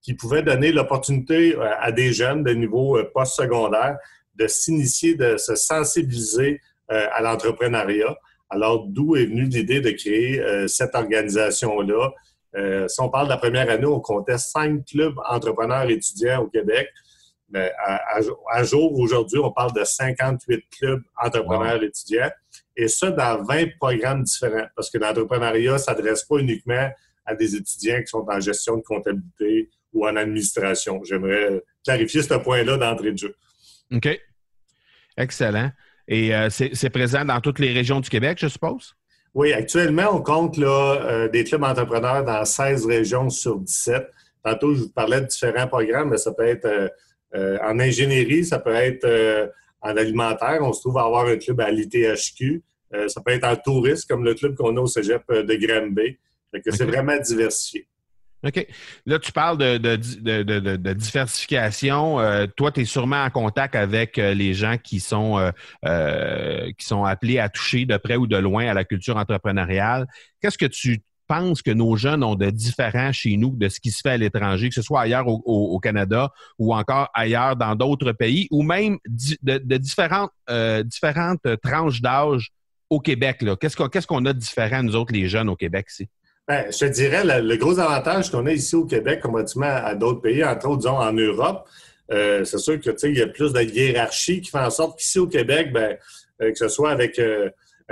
qui 0.00 0.14
pouvait 0.14 0.42
donner 0.42 0.72
l'opportunité 0.72 1.54
euh, 1.56 1.68
à 1.80 1.92
des 1.92 2.12
jeunes 2.12 2.42
de 2.44 2.52
niveau 2.52 2.98
postsecondaire 3.12 3.98
de 4.36 4.46
s'initier, 4.46 5.14
de 5.14 5.36
se 5.36 5.54
sensibiliser 5.54 6.60
à 6.88 7.22
l'entrepreneuriat. 7.22 8.16
Alors, 8.50 8.86
d'où 8.86 9.16
est 9.16 9.26
venue 9.26 9.44
l'idée 9.44 9.80
de 9.80 9.90
créer 9.90 10.42
cette 10.68 10.94
organisation-là? 10.94 12.12
Si 12.54 13.00
on 13.00 13.08
parle 13.08 13.26
de 13.26 13.32
la 13.32 13.38
première 13.38 13.70
année, 13.70 13.86
on 13.86 14.00
comptait 14.00 14.38
cinq 14.38 14.84
clubs 14.86 15.18
entrepreneurs 15.28 15.88
étudiants 15.88 16.42
au 16.42 16.48
Québec. 16.48 16.88
Mais 17.48 17.70
à, 18.50 18.62
jour, 18.64 18.98
aujourd'hui, 18.98 19.38
on 19.38 19.52
parle 19.52 19.72
de 19.74 19.84
58 19.84 20.64
clubs 20.70 21.02
entrepreneurs 21.22 21.82
étudiants 21.82 22.30
et 22.76 22.88
ça 22.88 23.10
dans 23.10 23.42
20 23.44 23.76
programmes 23.78 24.22
différents, 24.22 24.66
parce 24.74 24.90
que 24.90 24.98
l'entrepreneuriat 24.98 25.74
ne 25.74 25.78
s'adresse 25.78 26.24
pas 26.24 26.38
uniquement 26.38 26.90
à 27.26 27.34
des 27.34 27.54
étudiants 27.54 28.00
qui 28.00 28.06
sont 28.06 28.24
en 28.28 28.40
gestion 28.40 28.76
de 28.76 28.82
comptabilité 28.82 29.70
ou 29.92 30.06
en 30.06 30.16
administration. 30.16 31.02
J'aimerais 31.04 31.62
clarifier 31.84 32.22
ce 32.22 32.34
point-là 32.34 32.78
d'entrée 32.78 33.12
de 33.12 33.18
jeu. 33.18 33.36
OK. 33.92 34.08
Excellent. 35.18 35.70
Et 36.08 36.34
euh, 36.34 36.48
c'est 36.50 36.90
présent 36.90 37.24
dans 37.24 37.40
toutes 37.40 37.58
les 37.58 37.72
régions 37.72 38.00
du 38.00 38.08
Québec, 38.08 38.38
je 38.40 38.48
suppose? 38.48 38.94
Oui, 39.34 39.52
actuellement, 39.52 40.10
on 40.12 40.20
compte 40.20 40.56
là, 40.56 41.00
euh, 41.02 41.28
des 41.28 41.44
clubs 41.44 41.62
entrepreneurs 41.62 42.24
dans 42.24 42.44
16 42.44 42.86
régions 42.86 43.30
sur 43.30 43.58
17. 43.58 44.06
Tantôt, 44.44 44.74
je 44.74 44.82
vous 44.82 44.90
parlais 44.90 45.20
de 45.20 45.26
différents 45.26 45.68
programmes, 45.68 46.10
mais 46.10 46.18
ça 46.18 46.32
peut 46.32 46.46
être 46.46 46.66
euh, 47.34 47.58
en 47.62 47.78
ingénierie, 47.78 48.44
ça 48.44 48.58
peut 48.58 48.74
être 48.74 49.50
en 49.80 49.96
alimentaire. 49.96 50.58
On 50.62 50.72
se 50.72 50.80
trouve 50.80 50.98
à 50.98 51.04
avoir 51.04 51.26
un 51.26 51.36
club 51.36 51.60
à 51.60 51.70
l'ITHQ. 51.70 52.62
Euh, 52.94 53.08
ça 53.08 53.20
peut 53.20 53.32
être 53.32 53.44
en 53.44 53.56
tourisme, 53.56 54.06
comme 54.08 54.24
le 54.24 54.34
club 54.34 54.54
qu'on 54.54 54.76
a 54.76 54.80
au 54.80 54.86
cégep 54.86 55.22
euh, 55.30 55.42
de 55.42 55.54
Granby. 55.54 56.18
C'est 56.70 56.84
vraiment 56.84 57.18
diversifié. 57.18 57.86
OK. 58.44 58.66
Là, 59.06 59.18
tu 59.18 59.32
parles 59.32 59.58
de, 59.58 60.92
diversification. 60.94 62.18
Euh, 62.20 62.46
toi, 62.56 62.72
tu 62.72 62.80
es 62.80 62.84
sûrement 62.84 63.22
en 63.22 63.30
contact 63.30 63.74
avec 63.76 64.16
les 64.16 64.54
gens 64.54 64.76
qui 64.78 65.00
sont, 65.00 65.52
qui 65.82 66.86
sont 66.86 67.04
appelés 67.04 67.38
à 67.38 67.48
toucher 67.48 67.84
de 67.84 67.96
près 67.96 68.16
ou 68.16 68.26
de 68.26 68.36
loin 68.36 68.66
à 68.66 68.74
la 68.74 68.84
culture 68.84 69.16
entrepreneuriale. 69.16 70.06
Qu'est-ce 70.40 70.58
que 70.58 70.66
tu 70.66 71.02
pense 71.32 71.62
que 71.62 71.70
nos 71.70 71.96
jeunes 71.96 72.22
ont 72.24 72.34
de 72.34 72.50
différents 72.50 73.12
chez 73.12 73.38
nous 73.38 73.56
de 73.56 73.70
ce 73.70 73.80
qui 73.80 73.90
se 73.90 74.00
fait 74.02 74.10
à 74.10 74.16
l'étranger, 74.18 74.68
que 74.68 74.74
ce 74.74 74.82
soit 74.82 75.00
ailleurs 75.00 75.26
au, 75.26 75.78
Canada 75.80 76.30
ou 76.58 76.74
encore 76.74 77.08
ailleurs 77.14 77.56
dans 77.56 77.74
d'autres 77.74 78.12
pays, 78.12 78.48
ou 78.50 78.62
même 78.62 78.98
de, 79.06 79.76
différentes, 79.78 80.30
euh, 80.50 80.82
différentes 80.82 81.40
tranches 81.62 82.02
d'âge 82.02 82.50
au 82.90 83.00
Québec? 83.00 83.44
Qu'est-ce 83.60 84.06
qu'on 84.06 84.26
a 84.26 84.32
de 84.32 84.38
différent, 84.38 84.82
nous 84.82 84.94
autres, 84.94 85.14
les 85.14 85.26
jeunes 85.26 85.48
au 85.48 85.56
Québec 85.56 85.86
ici? 85.90 86.08
Ben, 86.48 86.66
je 86.72 86.78
te 86.78 86.84
dirais, 86.86 87.22
le, 87.24 87.56
gros 87.56 87.78
avantage 87.78 88.30
qu'on 88.30 88.46
a 88.46 88.52
ici 88.52 88.74
au 88.74 88.84
Québec, 88.84 89.20
comparativement 89.20 89.66
à 89.66 89.94
d'autres 89.94 90.20
pays, 90.20 90.44
entre 90.44 90.68
autres, 90.68 90.78
disons, 90.78 90.98
en 90.98 91.12
Europe, 91.12 91.68
euh, 92.10 92.44
c'est 92.44 92.58
sûr 92.58 92.80
que 92.80 92.90
il 93.06 93.16
y 93.18 93.22
a 93.22 93.28
plus 93.28 93.52
de 93.52 93.62
hiérarchie 93.62 94.40
qui 94.40 94.50
fait 94.50 94.58
en 94.58 94.70
sorte 94.70 94.98
qu'ici 94.98 95.18
au 95.18 95.28
Québec, 95.28 95.72
ben, 95.72 95.96
euh, 96.42 96.50
que 96.50 96.58
ce 96.58 96.68
soit 96.68 96.90
avec 96.90 97.18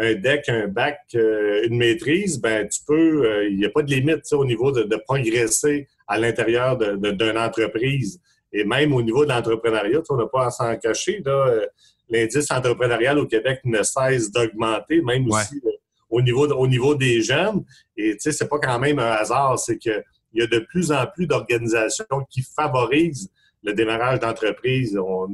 un 0.00 0.14
deck, 0.14 0.49
un 0.49 0.66
bac, 0.69 1.00
euh, 1.14 1.66
une 1.66 1.76
maîtrise, 1.76 2.40
ben 2.40 2.66
tu 2.69 2.80
peux, 2.87 3.26
euh, 3.26 3.49
il 3.49 3.57
n'y 3.57 3.66
a 3.66 3.71
pas 3.71 3.83
de 3.83 3.90
limite 3.90 4.25
au 4.33 4.45
niveau 4.45 4.73
de, 4.73 4.97
progresser 5.07 5.88
à 6.07 6.19
l'intérieur 6.19 6.76
d'une 6.76 7.38
entreprise. 7.38 8.21
Et 8.52 8.64
même 8.64 8.92
au 8.92 9.02
niveau 9.02 9.25
de 9.25 9.30
l'entrepreneuriat, 9.30 10.00
on 10.09 10.16
n'a 10.16 10.26
pas 10.26 10.47
à 10.47 10.50
s'en 10.50 10.76
cacher. 10.76 11.23
Euh, 11.26 11.66
l'indice 12.09 12.50
entrepreneurial 12.50 13.19
au 13.19 13.26
Québec 13.26 13.61
ne 13.64 13.83
cesse 13.83 14.30
d'augmenter, 14.30 15.00
même 15.02 15.28
aussi 15.28 15.61
au, 16.10 16.20
niveau 16.20 16.46
au 16.48 16.66
niveau 16.66 16.94
des 16.94 17.22
jeunes. 17.22 17.64
Et 17.96 18.12
tu 18.12 18.18
sais, 18.20 18.32
c'est 18.32 18.48
pas 18.48 18.58
quand 18.58 18.78
même 18.78 18.98
un 18.98 19.12
hasard, 19.12 19.58
c'est 19.58 19.78
qu'il 19.78 20.02
y 20.34 20.42
a 20.42 20.46
de 20.46 20.58
plus 20.58 20.92
en 20.92 21.06
plus 21.06 21.26
d'organisations 21.26 22.04
qui 22.28 22.42
favorisent 22.42 23.30
le 23.62 23.72
démarrage 23.72 24.20
d'entreprise. 24.20 24.96
On, 24.98 25.28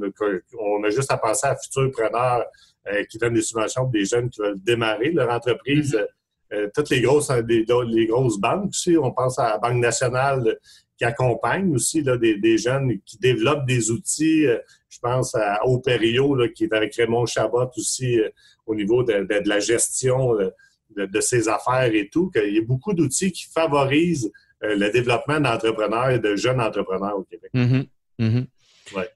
on, 0.58 0.84
a 0.84 0.90
juste 0.90 1.10
à 1.10 1.16
penser 1.16 1.46
à 1.46 1.56
Futurpreneur 1.56 2.44
euh, 2.88 3.04
qui 3.04 3.18
donnent 3.18 3.34
des 3.34 3.42
subventions 3.42 3.82
pour 3.82 3.92
des 3.92 4.04
jeunes 4.04 4.30
qui 4.30 4.40
veulent 4.40 4.60
démarrer 4.62 5.10
leur 5.12 5.30
entreprise. 5.30 5.94
Mm-hmm. 5.94 6.06
Euh, 6.52 6.68
toutes 6.72 6.90
les 6.90 7.00
grosses, 7.00 7.30
les, 7.30 8.06
grosses 8.06 8.38
banques 8.38 8.68
aussi, 8.68 8.96
on 8.96 9.10
pense 9.10 9.38
à 9.38 9.48
la 9.50 9.58
Banque 9.58 9.80
nationale 9.80 10.58
qui 10.96 11.04
accompagne 11.04 11.74
aussi 11.74 12.02
là, 12.02 12.16
des, 12.16 12.58
jeunes 12.58 12.98
qui 13.04 13.18
développent 13.18 13.66
des 13.66 13.90
outils. 13.90 14.46
Euh, 14.46 14.58
je 14.88 14.98
pense 14.98 15.34
à 15.34 15.60
Operio, 15.66 16.36
qui 16.54 16.64
est 16.64 16.72
avec 16.72 16.94
Raymond 16.96 17.26
Chabot 17.26 17.70
aussi 17.76 18.18
au 18.64 18.74
niveau 18.74 19.02
de, 19.02 19.26
la 19.46 19.60
gestion 19.60 20.34
de, 20.96 21.20
ses 21.20 21.48
affaires 21.48 21.94
et 21.94 22.08
tout, 22.08 22.30
qu'il 22.30 22.54
y 22.54 22.58
a 22.58 22.62
beaucoup 22.62 22.94
d'outils 22.94 23.30
qui 23.30 23.44
favorisent 23.44 24.32
le 24.62 24.90
développement 24.90 25.38
d'entrepreneurs 25.38 26.10
et 26.10 26.18
de 26.18 26.34
jeunes 26.34 26.62
entrepreneurs 26.62 27.18
au 27.18 27.24
Québec. 27.24 27.50
Mm-hmm. 27.54 27.86
Mm-hmm. 28.20 28.46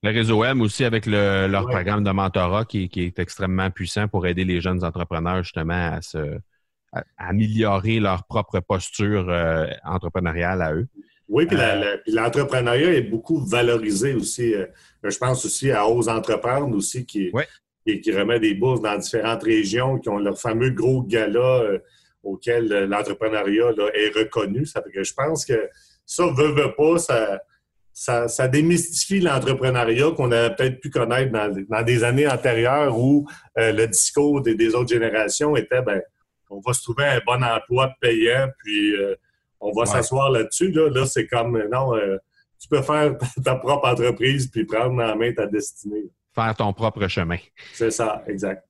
Le 0.03 0.11
réseau 0.11 0.45
M 0.45 0.61
aussi 0.61 0.85
avec 0.85 1.07
leur 1.07 1.67
programme 1.67 2.05
de 2.05 2.11
mentorat 2.11 2.65
qui, 2.65 2.91
est 2.95 3.19
extrêmement 3.19 3.71
puissant 3.71 4.09
pour 4.09 4.27
aider 4.27 4.45
les 4.45 4.61
jeunes 4.61 4.85
entrepreneurs 4.85 5.43
justement 5.43 5.93
à 5.93 6.03
se 6.03 6.41
améliorer 7.19 8.01
leur 8.01 8.25
propre 8.25 8.61
posture 8.61 9.29
euh, 9.29 9.67
entrepreneuriale 9.85 10.63
à 10.63 10.75
eux. 10.75 10.89
Oui, 11.31 11.47
puis 11.47 11.57
euh, 11.59 11.97
l'entrepreneuriat 12.09 12.93
est 12.93 13.03
beaucoup 13.03 13.39
valorisé 13.39 14.15
aussi. 14.15 14.55
Euh, 14.55 14.67
je 15.03 15.17
pense 15.17 15.45
aussi 15.45 15.71
à 15.71 15.89
Ose 15.89 16.09
Entreprendre 16.09 16.77
aussi 16.77 17.07
qui, 17.07 17.33
qui, 17.87 18.13
remet 18.13 18.41
des 18.41 18.55
bourses 18.55 18.83
dans 18.83 18.99
différentes 18.99 19.43
régions, 19.43 19.99
qui 19.99 20.09
ont 20.09 20.19
leur 20.19 20.39
fameux 20.39 20.71
gros 20.71 21.03
gala 21.03 21.63
auquel 22.23 22.69
l'entrepreneuriat 22.85 23.71
est 23.95 24.15
reconnu. 24.15 24.67
Ça 24.67 24.83
fait 24.83 24.91
que 24.91 25.03
je 25.03 25.15
pense 25.15 25.47
que 25.47 25.69
ça, 26.05 26.27
veut, 26.27 26.53
veut 26.53 26.75
pas, 26.77 26.99
ça, 26.99 27.41
ça, 27.93 28.49
démystifie 28.49 29.21
l'entrepreneuriat 29.21 30.13
qu'on 30.13 30.33
a 30.33 30.51
peut-être 30.51 30.81
pu 30.81 30.91
connaître 30.91 31.33
dans, 31.33 31.83
des 31.83 32.05
années 32.05 32.27
antérieures 32.27 32.97
où 32.99 33.29
euh, 33.59 33.73
le 33.73 33.87
discours 33.87 34.41
des, 34.41 34.75
autres 34.75 34.89
générations 34.89 35.57
était 35.57 35.83
ben, 35.83 36.01
on 36.49 36.61
va 36.61 36.73
se 36.73 36.83
trouver 36.83 37.05
un 37.05 37.21
bon 37.25 37.43
emploi 37.45 37.93
payant, 38.01 38.49
puis 38.59 38.97
euh, 38.97 39.15
on 39.61 39.73
va 39.73 39.87
s'asseoir 39.87 40.31
là-dessus. 40.31 40.71
Là, 40.71 41.07
c'est 41.07 41.27
comme 41.27 41.63
non, 41.71 41.95
euh, 41.95 42.17
tu 42.59 42.69
peux 42.69 42.83
faire 42.83 43.17
ta 43.45 43.57
propre 43.57 43.89
entreprise 43.89 44.49
puis 44.49 44.65
prendre 44.65 45.03
en 45.03 45.17
main 45.17 45.33
ta 45.33 45.47
destinée. 45.47 46.11
Faire 46.35 46.55
ton 46.55 46.73
propre 46.73 47.07
chemin. 47.09 47.39
C'est 47.73 47.91
ça, 47.91 48.23
exact. 48.27 48.65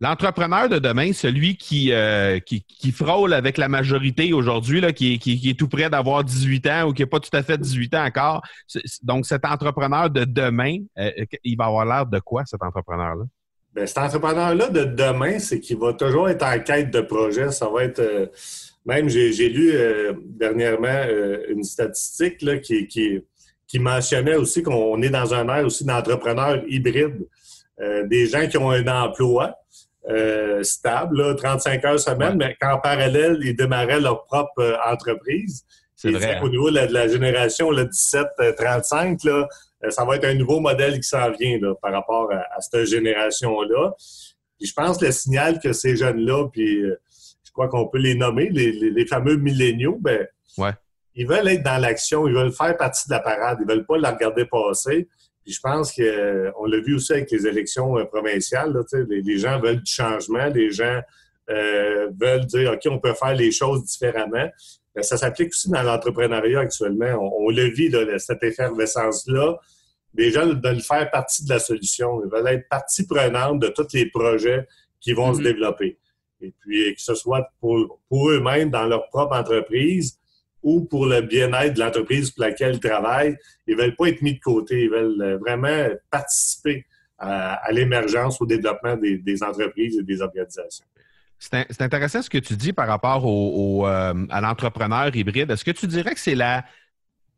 L'entrepreneur 0.00 0.68
de 0.68 0.78
demain, 0.78 1.12
celui 1.12 1.56
qui, 1.56 1.92
euh, 1.92 2.38
qui, 2.38 2.92
frôle 2.92 3.34
avec 3.34 3.58
la 3.58 3.68
majorité 3.68 4.32
aujourd'hui, 4.32 4.80
qui, 4.92 5.18
qui, 5.18 5.50
est 5.50 5.58
tout 5.58 5.66
près 5.66 5.90
d'avoir 5.90 6.22
18 6.22 6.66
ans 6.68 6.88
ou 6.88 6.92
qui 6.92 7.02
n'a 7.02 7.08
pas 7.08 7.18
tout 7.18 7.36
à 7.36 7.42
fait 7.42 7.58
18 7.58 7.94
ans 7.94 8.04
encore. 8.04 8.42
Donc, 9.02 9.26
cet 9.26 9.44
entrepreneur 9.44 10.08
de 10.08 10.24
demain, 10.24 10.78
euh, 10.98 11.10
il 11.42 11.56
va 11.56 11.64
avoir 11.64 11.84
l'air 11.84 12.06
de 12.06 12.20
quoi, 12.20 12.44
cet 12.46 12.62
entrepreneur-là? 12.62 13.24
Bien, 13.74 13.86
cet 13.86 13.98
entrepreneur-là 13.98 14.68
de 14.68 14.84
demain, 14.84 15.40
c'est 15.40 15.58
qu'il 15.58 15.78
va 15.78 15.92
toujours 15.92 16.28
être 16.28 16.44
en 16.44 16.60
quête 16.60 16.92
de 16.92 17.00
projet. 17.00 17.50
Ça 17.50 17.68
va 17.68 17.82
être. 17.82 18.30
Euh, 18.88 18.94
même, 18.94 19.08
j'ai 19.08 19.48
lu 19.48 19.72
dernièrement 20.24 21.04
une 21.48 21.64
statistique 21.64 22.42
là, 22.42 22.58
qui, 22.58 22.86
qui, 22.86 23.20
qui 23.66 23.78
mentionnait 23.78 24.36
aussi 24.36 24.62
qu'on 24.62 25.00
est 25.02 25.10
dans 25.10 25.34
un 25.34 25.48
air 25.48 25.66
aussi 25.66 25.84
d'entrepreneurs 25.84 26.62
hybrides. 26.68 27.26
des 28.06 28.26
gens 28.26 28.48
qui 28.48 28.58
ont 28.58 28.70
un 28.70 28.86
emploi, 28.86 29.54
euh, 30.10 30.62
stable, 30.62 31.36
35 31.36 31.84
heures 31.84 32.00
semaine, 32.00 32.36
mais 32.38 32.56
qu'en 32.58 32.78
parallèle, 32.78 33.38
ils 33.42 33.54
démarraient 33.54 34.00
leur 34.00 34.24
propre 34.24 34.60
euh, 34.60 34.76
entreprise. 34.86 35.64
C'est 35.96 36.12
vrai. 36.12 36.36
Hein. 36.36 36.40
Au 36.42 36.48
niveau 36.48 36.70
de 36.70 36.76
la, 36.76 37.08
génération 37.08 37.70
17-35, 37.70 39.26
là, 39.26 39.46
euh, 39.84 39.90
ça 39.90 40.06
va 40.06 40.16
être 40.16 40.24
un 40.24 40.32
nouveau 40.32 40.60
modèle 40.60 40.94
qui 40.94 41.06
s'en 41.06 41.30
vient 41.32 41.58
par 41.82 41.92
rapport 41.92 42.30
à, 42.32 42.60
cette 42.60 42.86
génération-là. 42.86 43.92
je 44.62 44.72
pense 44.72 44.96
que 44.96 45.04
le 45.04 45.12
signal 45.12 45.60
que 45.60 45.74
ces 45.74 45.94
jeunes-là, 45.94 46.48
puis 46.54 46.84
je 47.58 47.66
crois 47.66 47.80
qu'on 47.80 47.88
peut 47.88 47.98
les 47.98 48.14
nommer, 48.14 48.50
les, 48.50 49.06
fameux 49.06 49.36
milléniaux, 49.36 49.98
ben, 50.00 50.26
ils 51.14 51.26
veulent 51.26 51.48
être 51.48 51.64
dans 51.64 51.80
l'action, 51.80 52.28
ils 52.28 52.34
veulent 52.34 52.52
faire 52.52 52.76
partie 52.76 53.08
de 53.08 53.14
la 53.14 53.20
parade, 53.20 53.58
ils 53.60 53.68
veulent 53.68 53.86
pas 53.86 53.98
la 53.98 54.12
regarder 54.12 54.44
passer 54.44 55.08
je 55.48 55.60
pense 55.60 55.92
qu'on 55.92 56.64
l'a 56.66 56.80
vu 56.80 56.96
aussi 56.96 57.12
avec 57.12 57.30
les 57.30 57.46
élections 57.46 57.98
euh, 57.98 58.04
provinciales. 58.04 58.74
les, 59.08 59.38
gens 59.38 59.60
veulent 59.60 59.82
du 59.82 59.92
changement, 59.92 60.46
les 60.46 60.70
gens 60.70 61.00
euh, 61.50 62.10
veulent 62.20 62.46
dire 62.46 62.72
OK, 62.72 62.82
on 62.90 62.98
peut 62.98 63.14
faire 63.14 63.34
les 63.34 63.50
choses 63.50 63.84
différemment. 63.84 64.48
Ben, 64.94 65.02
ça 65.02 65.16
s'applique 65.16 65.48
aussi 65.48 65.70
dans 65.70 65.82
l'entrepreneuriat 65.82 66.60
actuellement. 66.60 67.32
On, 67.38 67.50
le 67.50 67.64
vit, 67.64 67.90
cette 68.18 68.42
effervescence-là. 68.42 69.56
Les 70.14 70.30
gens 70.30 70.46
veulent 70.46 70.80
faire 70.80 71.10
partie 71.10 71.44
de 71.44 71.50
la 71.50 71.58
solution. 71.58 72.22
Ils 72.24 72.30
veulent 72.30 72.48
être 72.48 72.68
partie 72.68 73.06
prenante 73.06 73.60
de 73.60 73.68
tous 73.68 73.92
les 73.94 74.10
projets 74.10 74.66
qui 75.00 75.12
vont 75.12 75.32
se 75.32 75.40
mm-hmm. 75.40 75.44
développer. 75.44 75.98
Et 76.40 76.52
puis, 76.60 76.94
que 76.94 77.00
ce 77.00 77.14
soit 77.14 77.48
pour, 77.60 78.00
pour 78.08 78.30
eux-mêmes 78.30 78.70
dans 78.70 78.86
leur 78.86 79.08
propre 79.08 79.36
entreprise 79.36 80.18
ou 80.62 80.84
pour 80.84 81.06
le 81.06 81.22
bien-être 81.22 81.74
de 81.74 81.80
l'entreprise 81.80 82.30
pour 82.30 82.44
laquelle 82.44 82.74
ils 82.74 82.80
travaillent, 82.80 83.36
ils 83.66 83.76
veulent 83.76 83.96
pas 83.96 84.08
être 84.08 84.22
mis 84.22 84.34
de 84.34 84.40
côté. 84.40 84.84
Ils 84.84 84.90
veulent 84.90 85.20
euh, 85.20 85.38
vraiment 85.38 85.88
participer 86.10 86.84
à, 87.18 87.72
l'émergence, 87.72 88.40
au 88.40 88.46
développement 88.46 88.96
des, 88.96 89.42
entreprises 89.42 89.98
et 89.98 90.02
des 90.04 90.22
organisations. 90.22 90.84
C'est 91.38 91.82
intéressant 91.82 92.22
ce 92.22 92.30
que 92.30 92.38
tu 92.38 92.54
dis 92.54 92.72
par 92.72 92.86
rapport 92.86 93.24
au, 93.24 93.86
euh, 93.86 94.26
à 94.30 94.40
l'entrepreneur 94.40 95.14
hybride. 95.14 95.50
Est-ce 95.50 95.64
que 95.64 95.72
tu 95.72 95.86
dirais 95.86 96.14
que 96.14 96.20
c'est 96.20 96.34
la, 96.34 96.64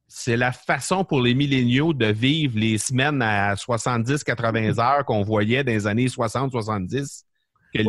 c'est 0.07 0.37
la 0.37 0.53
façon 0.53 1.05
pour 1.05 1.23
les 1.23 1.35
milléniaux 1.35 1.93
de 1.93 2.07
vivre 2.07 2.59
les 2.59 2.79
semaines 2.79 3.23
à 3.23 3.55
70-80 3.55 4.81
heures 4.81 5.05
qu'on 5.05 5.23
voyait 5.23 5.65
dans 5.65 5.73
les 5.73 5.87
années 5.87 6.07
60-70? 6.07 7.25
Que 7.73 7.83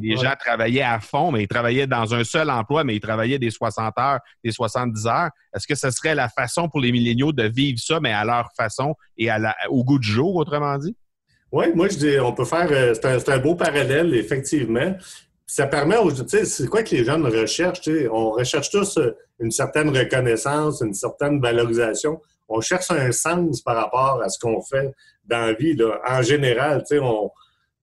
les, 0.00 0.16
gens 0.16 0.32
travaillaient 0.38 0.82
à 0.82 0.98
fond, 0.98 1.30
mais 1.30 1.42
ils 1.42 1.48
travaillaient 1.48 1.86
dans 1.86 2.14
un 2.14 2.24
seul 2.24 2.50
emploi, 2.50 2.84
mais 2.84 2.96
ils 2.96 3.00
travaillaient 3.00 3.38
des 3.38 3.50
60 3.50 3.92
heures, 3.98 4.20
des 4.42 4.50
70 4.50 5.06
heures. 5.06 5.30
Est-ce 5.54 5.66
que 5.66 5.74
ce 5.74 5.90
serait 5.90 6.14
la 6.14 6.28
façon 6.28 6.68
pour 6.68 6.80
les 6.80 6.90
milléniaux 6.90 7.32
de 7.32 7.44
vivre 7.44 7.78
ça, 7.78 8.00
mais 8.00 8.12
à 8.12 8.24
leur 8.24 8.48
façon 8.56 8.94
et 9.18 9.28
à 9.28 9.54
au 9.68 9.84
goût 9.84 9.98
du 9.98 10.08
jour, 10.08 10.36
autrement 10.36 10.78
dit? 10.78 10.96
Oui, 11.52 11.66
moi, 11.74 11.88
je 11.88 11.96
dis, 11.96 12.18
on 12.18 12.32
peut 12.32 12.44
faire. 12.44 12.68
Euh, 12.70 12.94
c'est 12.94 13.28
un, 13.28 13.38
beau 13.38 13.54
parallèle, 13.54 14.14
effectivement. 14.14 14.94
Ça 15.46 15.66
permet 15.66 15.96
aux. 15.96 16.10
Tu 16.10 16.28
sais, 16.28 16.44
c'est 16.44 16.66
quoi 16.66 16.82
que 16.82 16.94
les 16.94 17.04
jeunes 17.04 17.24
recherchent? 17.24 17.88
On 18.10 18.30
recherche 18.30 18.70
tous 18.70 18.98
euh, 18.98 19.16
une 19.38 19.50
certaine 19.50 19.96
reconnaissance, 19.96 20.80
une 20.80 20.94
certaine 20.94 21.40
valorisation. 21.40 22.20
On 22.48 22.60
cherche 22.60 22.90
un 22.90 23.12
sens 23.12 23.60
par 23.62 23.76
rapport 23.76 24.20
à 24.22 24.28
ce 24.28 24.38
qu'on 24.38 24.60
fait 24.60 24.92
dans 25.24 25.46
la 25.46 25.52
vie. 25.52 25.74
Là. 25.74 26.00
En 26.08 26.22
général, 26.22 26.80
tu 26.80 26.96
sais, 26.96 26.98
on, 27.00 27.30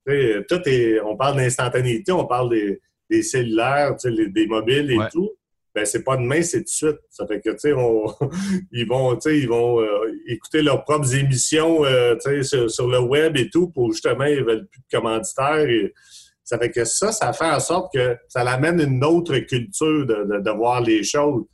tout 0.05 0.61
est, 0.69 0.99
on 1.01 1.15
parle 1.15 1.37
d'instantanéité, 1.37 2.11
on 2.11 2.25
parle 2.25 2.49
des, 2.49 2.81
des 3.09 3.23
cellulaires, 3.23 3.95
des 4.03 4.47
mobiles 4.47 4.91
et 4.91 4.99
tout 5.11 5.31
ben 5.75 5.85
c'est 5.85 6.03
pas 6.03 6.17
demain, 6.17 6.41
c'est 6.41 6.59
tout 6.59 6.63
de 6.65 6.69
suite. 6.69 6.99
Ça 7.09 7.25
fait 7.25 7.41
que, 7.41 7.49
tu 7.49 7.57
sais, 7.59 7.69
ils 8.71 8.87
vont, 8.87 9.17
ils 9.25 9.47
vont 9.47 9.81
euh, 9.81 10.11
écouter 10.27 10.61
leurs 10.61 10.83
propres 10.83 11.15
émissions, 11.15 11.83
euh, 11.83 12.15
sur, 12.43 12.69
sur, 12.69 12.87
le 12.87 12.99
web 12.99 13.37
et 13.37 13.49
tout, 13.49 13.69
pour 13.69 13.91
justement, 13.91 14.25
ils 14.25 14.43
veulent 14.43 14.67
plus 14.67 14.81
de 14.81 14.97
commanditaires. 14.97 15.67
Et, 15.67 15.93
ça 16.43 16.59
fait 16.59 16.71
que 16.71 16.83
ça, 16.83 17.13
ça 17.13 17.31
fait 17.31 17.49
en 17.49 17.59
sorte 17.61 17.93
que 17.93 18.17
ça 18.27 18.41
amène 18.41 18.81
une 18.81 19.03
autre 19.03 19.37
culture 19.39 20.05
de, 20.05 20.41
de, 20.41 20.51
voir 20.51 20.81
les 20.81 21.01
choses, 21.01 21.45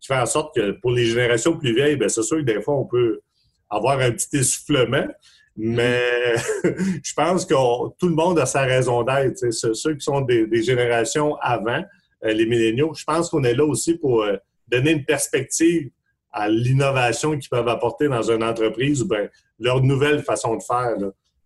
qui 0.00 0.06
fait 0.06 0.18
en 0.18 0.26
sorte 0.26 0.54
que 0.54 0.70
pour 0.80 0.92
les 0.92 1.04
générations 1.04 1.58
plus 1.58 1.74
vieilles, 1.74 1.96
ben 1.96 2.08
c'est 2.08 2.22
sûr 2.22 2.38
que 2.38 2.42
des 2.42 2.62
fois, 2.62 2.76
on 2.76 2.84
peut 2.86 3.20
avoir 3.68 3.98
un 3.98 4.12
petit 4.12 4.36
essoufflement, 4.36 5.08
mais 5.56 6.36
je 7.02 7.14
pense 7.14 7.46
que 7.46 7.54
tout 7.98 8.08
le 8.08 8.14
monde 8.14 8.38
a 8.38 8.46
sa 8.46 8.62
raison 8.62 9.02
d'être. 9.02 9.50
Ceux 9.50 9.94
qui 9.94 10.04
sont 10.04 10.20
des, 10.20 10.46
des 10.46 10.62
générations 10.62 11.36
avant, 11.40 11.82
euh, 12.24 12.32
les 12.32 12.46
milléniaux. 12.46 12.92
Je 12.94 13.04
pense 13.04 13.28
qu'on 13.28 13.44
est 13.44 13.54
là 13.54 13.64
aussi 13.64 13.96
pour 13.98 14.22
euh, 14.22 14.36
donner 14.68 14.92
une 14.92 15.04
perspective 15.04 15.90
à 16.32 16.48
l'innovation 16.48 17.38
qu'ils 17.38 17.48
peuvent 17.48 17.68
apporter 17.68 18.08
dans 18.08 18.30
une 18.30 18.42
entreprise 18.42 19.02
ou 19.02 19.08
bien 19.08 19.28
leur 19.58 19.82
nouvelle 19.82 20.22
façon 20.22 20.56
de 20.56 20.62
faire. 20.62 20.94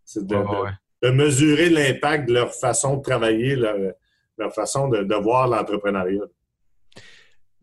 C'est 0.05 0.27
de, 0.27 1.11
mesurer 1.11 1.71
l'impact 1.71 2.29
de 2.29 2.35
leur 2.35 2.53
façon 2.53 2.97
de 2.97 3.03
travailler, 3.03 3.57
leur, 3.57 4.53
façon 4.53 4.89
de, 4.89 5.15
voir 5.23 5.49
l'entrepreneuriat. 5.49 6.25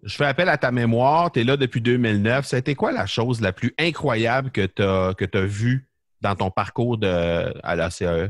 Je 0.04 0.16
fais 0.16 0.25
appel 0.25 0.48
à 0.48 0.58
ta 0.58 0.72
mémoire. 0.72 1.32
Tu 1.32 1.42
es 1.42 1.44
là 1.44 1.58
depuis 1.58 1.82
2009. 1.82 2.46
C'était 2.46 2.75
quoi 2.75 2.92
la 2.92 3.06
chose 3.06 3.42
la 3.42 3.51
plus 3.51 3.74
incroyable 3.77 4.51
que 4.51 4.66
tu 4.66 4.82
as, 4.82 5.13
que 5.18 5.25
as 5.38 5.46
vue? 5.46 5.87
Dans 6.21 6.36
ton 6.36 6.51
parcours 6.51 6.97
de, 6.97 7.53
à 7.63 7.75
la 7.75 7.89
CAE? 7.89 8.29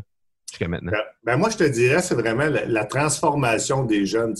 Ben, 0.60 0.80
ben, 1.24 1.38
moi, 1.38 1.50
je 1.50 1.58
te 1.58 1.64
dirais, 1.64 2.02
c'est 2.02 2.16
vraiment 2.16 2.48
la, 2.48 2.86
transformation 2.86 3.84
des 3.84 4.06
jeunes. 4.06 4.34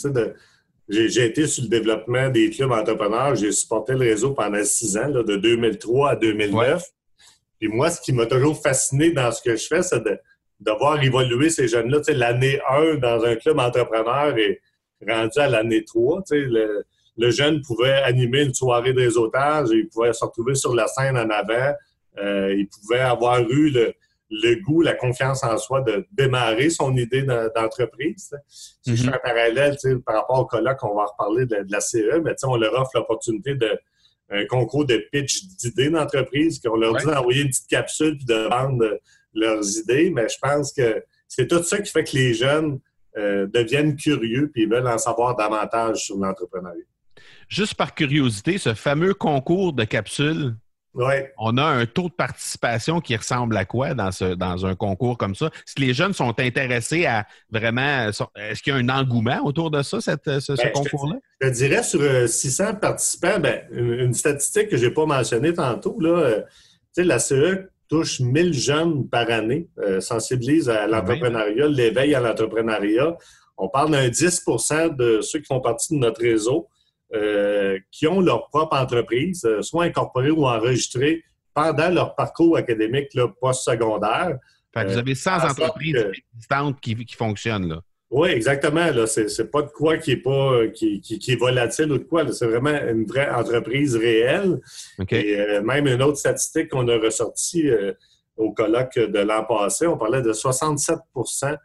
j'ai 0.90 1.26
été 1.26 1.48
sur 1.48 1.64
le 1.64 1.70
développement 1.70 2.30
des 2.30 2.50
clubs 2.50 2.72
entrepreneurs. 2.72 3.36
J'ai 3.36 3.52
supporté 3.52 3.94
le 3.94 4.00
réseau 4.00 4.34
pendant 4.34 4.64
six 4.64 4.98
ans, 4.98 5.10
de 5.10 5.36
2003 5.36 6.12
à 6.12 6.16
2009. 6.16 6.84
Puis 7.60 7.68
moi, 7.68 7.90
ce 7.90 8.02
qui 8.02 8.14
m'a 8.14 8.26
toujours 8.26 8.60
fasciné 8.62 9.12
dans 9.12 9.32
ce 9.32 9.42
que 9.42 9.56
je 9.56 9.68
fais, 9.68 9.84
c'est 9.84 10.04
de, 10.04 10.20
voir 10.80 11.02
évoluer 11.04 11.50
ces 11.50 11.68
jeunes-là. 11.68 12.00
L'année 12.08 12.60
1 12.70 12.96
dans 12.96 13.24
un 13.24 13.36
club 13.36 13.60
entrepreneur 13.60 14.36
et 14.38 14.62
rendu 15.08 15.40
à 15.40 15.48
l'année 15.48 15.84
3. 15.84 16.24
Le, 16.32 16.84
le 17.18 17.32
jeune 17.32 17.62
pouvait 17.62 18.02
animer 18.04 18.44
une 18.44 18.54
soirée 18.54 18.94
de 18.94 19.02
réseautage, 19.02 19.70
il 19.72 19.88
pouvait 19.90 20.14
se 20.14 20.24
retrouver 20.24 20.56
sur 20.56 20.74
la 20.74 20.88
scène 20.88 21.18
en 21.18 21.30
avant, 21.30 21.74
euh, 22.22 22.54
il 22.54 22.68
pouvait 22.68 23.00
avoir 23.00 23.40
eu 23.42 23.70
le, 23.70 23.94
le 24.30 24.56
goût, 24.62 24.82
la 24.82 24.94
confiance 24.94 25.44
en 25.44 25.58
soi 25.58 25.82
de 25.82 26.06
démarrer 26.12 26.70
son 26.70 26.96
idée 26.96 27.24
d'entreprise. 27.56 28.36
Si 28.48 28.96
je 28.96 29.04
fais 29.04 29.16
un 29.16 29.20
parallèle 29.24 29.78
par 30.06 30.16
rapport 30.16 30.40
au 30.40 30.46
colloque, 30.46 30.84
on 30.84 30.96
va 30.96 31.06
reparler 31.06 31.46
de, 31.46 31.66
la 31.70 31.80
CE, 31.80 32.20
mais 32.24 32.34
on 32.44 32.58
leur 32.58 32.74
offre 32.80 32.92
l'opportunité 32.96 33.56
de 33.56 33.78
un 34.30 34.46
concours 34.46 34.86
de 34.86 34.98
pitch 35.10 35.46
d'idées 35.58 35.90
d'entreprise, 35.90 36.60
qu'on 36.60 36.76
leur 36.76 36.98
dit 36.98 37.06
d'envoyer 37.06 37.44
une 37.44 37.48
petite 37.48 37.70
capsule 37.70 38.18
puis 38.18 38.26
de 38.26 38.50
vendre 38.50 39.00
leurs 39.34 39.78
idées. 39.78 40.10
Mais 40.10 40.28
je 40.28 40.36
pense 40.42 40.74
que 40.74 41.02
c'est 41.30 41.48
tout 41.48 41.64
ça 41.64 41.82
qui 41.82 41.90
fait 41.90 42.04
que 42.04 42.16
les 42.16 42.34
jeunes 42.34 42.82
euh, 43.18 43.48
deviennent 43.48 43.96
curieux 43.96 44.52
puis 44.54 44.66
veulent 44.66 44.88
en 44.88 44.98
savoir 44.98 45.36
davantage 45.38 46.06
sur 46.06 46.18
l'entrepreneuriat. 46.18 46.84
Juste 47.48 47.76
par 47.76 47.96
curiosité, 47.96 48.58
ce 48.58 48.74
fameux 48.74 49.14
concours 49.14 49.72
de 49.72 49.86
capsules, 49.86 50.56
on 51.38 51.58
a 51.58 51.64
un 51.64 51.86
taux 51.86 52.10
de 52.10 52.14
participation 52.14 53.02
qui 53.02 53.16
ressemble 53.16 53.56
à 53.58 53.66
quoi 53.66 53.94
dans, 53.94 54.12
ce, 54.12 54.36
dans 54.36 54.66
un 54.66 54.76
concours 54.76 55.18
comme 55.18 55.36
ça? 55.36 55.48
Est-ce 55.48 55.76
que 55.76 55.82
les 55.82 55.94
jeunes 55.94 56.14
sont 56.14 56.40
intéressés 56.40 57.06
à 57.06 57.26
vraiment. 57.50 58.10
Est-ce 58.36 58.62
qu'il 58.62 58.74
y 58.74 58.76
a 58.76 58.80
un 58.80 58.90
engouement 58.90 59.40
autour 59.44 59.72
de 59.72 59.82
ça, 59.82 60.02
cette, 60.02 60.40
ce, 60.40 60.54
ben, 60.54 60.72
concours-là? 60.72 61.16
Je, 61.42 61.50
dirais 61.50 61.84
sur 61.84 62.02
600 62.28 62.64
euh, 62.64 62.74
participants, 62.74 63.40
ben, 63.40 63.62
une, 63.72 64.14
statistique 64.14 64.70
que 64.70 64.78
je 64.78 64.86
n'ai 64.86 64.94
pas 64.94 65.06
mentionnée 65.06 65.54
tantôt, 65.54 66.00
là, 66.00 66.10
euh, 66.10 66.42
la 66.98 67.20
CE 67.20 67.70
touche 67.90 68.20
1000 68.20 68.54
jeunes 68.54 69.08
par 69.08 69.30
année, 69.30 69.68
euh, 69.80 70.02
sensibilise 70.02 70.70
à 70.70 70.88
l'entrepreneuriat, 70.88 71.68
l'éveil 71.68 72.16
à 72.16 72.20
l'entrepreneuriat. 72.20 73.18
On 73.58 73.70
parle 73.70 73.92
d'un 73.92 74.10
10% 74.10 74.96
de 74.96 75.22
ceux 75.22 75.40
qui 75.40 75.46
font 75.46 75.62
partie 75.62 75.94
de 75.94 76.00
notre 76.00 76.22
réseau 76.22 76.68
euh, 77.14 77.80
qui 77.90 78.06
ont 78.06 78.20
leur 78.20 78.50
propre 78.50 78.76
entreprise, 78.76 79.46
euh, 79.46 79.62
soit 79.62 79.86
incorporée 79.86 80.30
ou 80.30 80.46
enregistrée 80.46 81.24
pendant 81.54 81.90
leur 81.90 82.16
parcours 82.16 82.58
académique 82.58 83.18
post-secondaire. 83.40 84.38
vous 84.76 84.82
euh, 84.82 84.98
avez 84.98 85.16
100 85.16 85.46
entreprises 85.46 85.96
existantes 86.34 86.82
qui, 86.82 86.98
fonctionnent. 87.18 87.70
Là. 87.70 87.82
Oui, 88.10 88.32
exactement. 88.32 88.92
Là, 88.92 89.08
c'est, 89.08 89.50
pas 89.50 89.62
de 89.62 89.70
quoi 89.70 89.98
qui 89.98 90.12
est 90.12 90.18
pas 90.18 90.68
qui, 90.74 91.02
est 91.30 91.40
volatile 91.40 91.94
ou 91.94 91.98
de 91.98 92.04
quoi. 92.04 92.30
C'est 92.34 92.46
vraiment 92.46 92.78
une 92.78 93.06
vraie 93.06 93.30
entreprise 93.30 93.96
réelle. 93.96 94.60
Et 95.10 95.62
même 95.64 95.88
une 95.88 96.02
autre 96.02 96.18
statistique 96.18 96.68
qu'on 96.68 96.90
a 96.90 96.98
ressortie 96.98 97.70
au 98.36 98.52
colloque 98.52 99.00
de 99.00 99.20
l'an 99.20 99.46
passé, 99.46 99.88
on 99.88 99.98
parlait 99.98 100.22
de 100.22 100.34
67% 100.34 101.58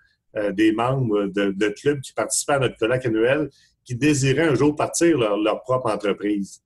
des 0.53 0.71
membres 0.73 1.25
de, 1.27 1.51
de 1.51 1.69
clubs 1.69 2.01
qui 2.01 2.13
participaient 2.13 2.55
à 2.55 2.59
notre 2.61 2.79
colloque 2.79 3.05
annuel 3.05 3.51
qui 3.85 3.95
désiraient 3.95 4.49
un 4.49 4.55
jour 4.55 4.75
partir 4.77 5.19
leur, 5.19 5.63
propre 5.63 5.91
entreprise. 5.91 6.63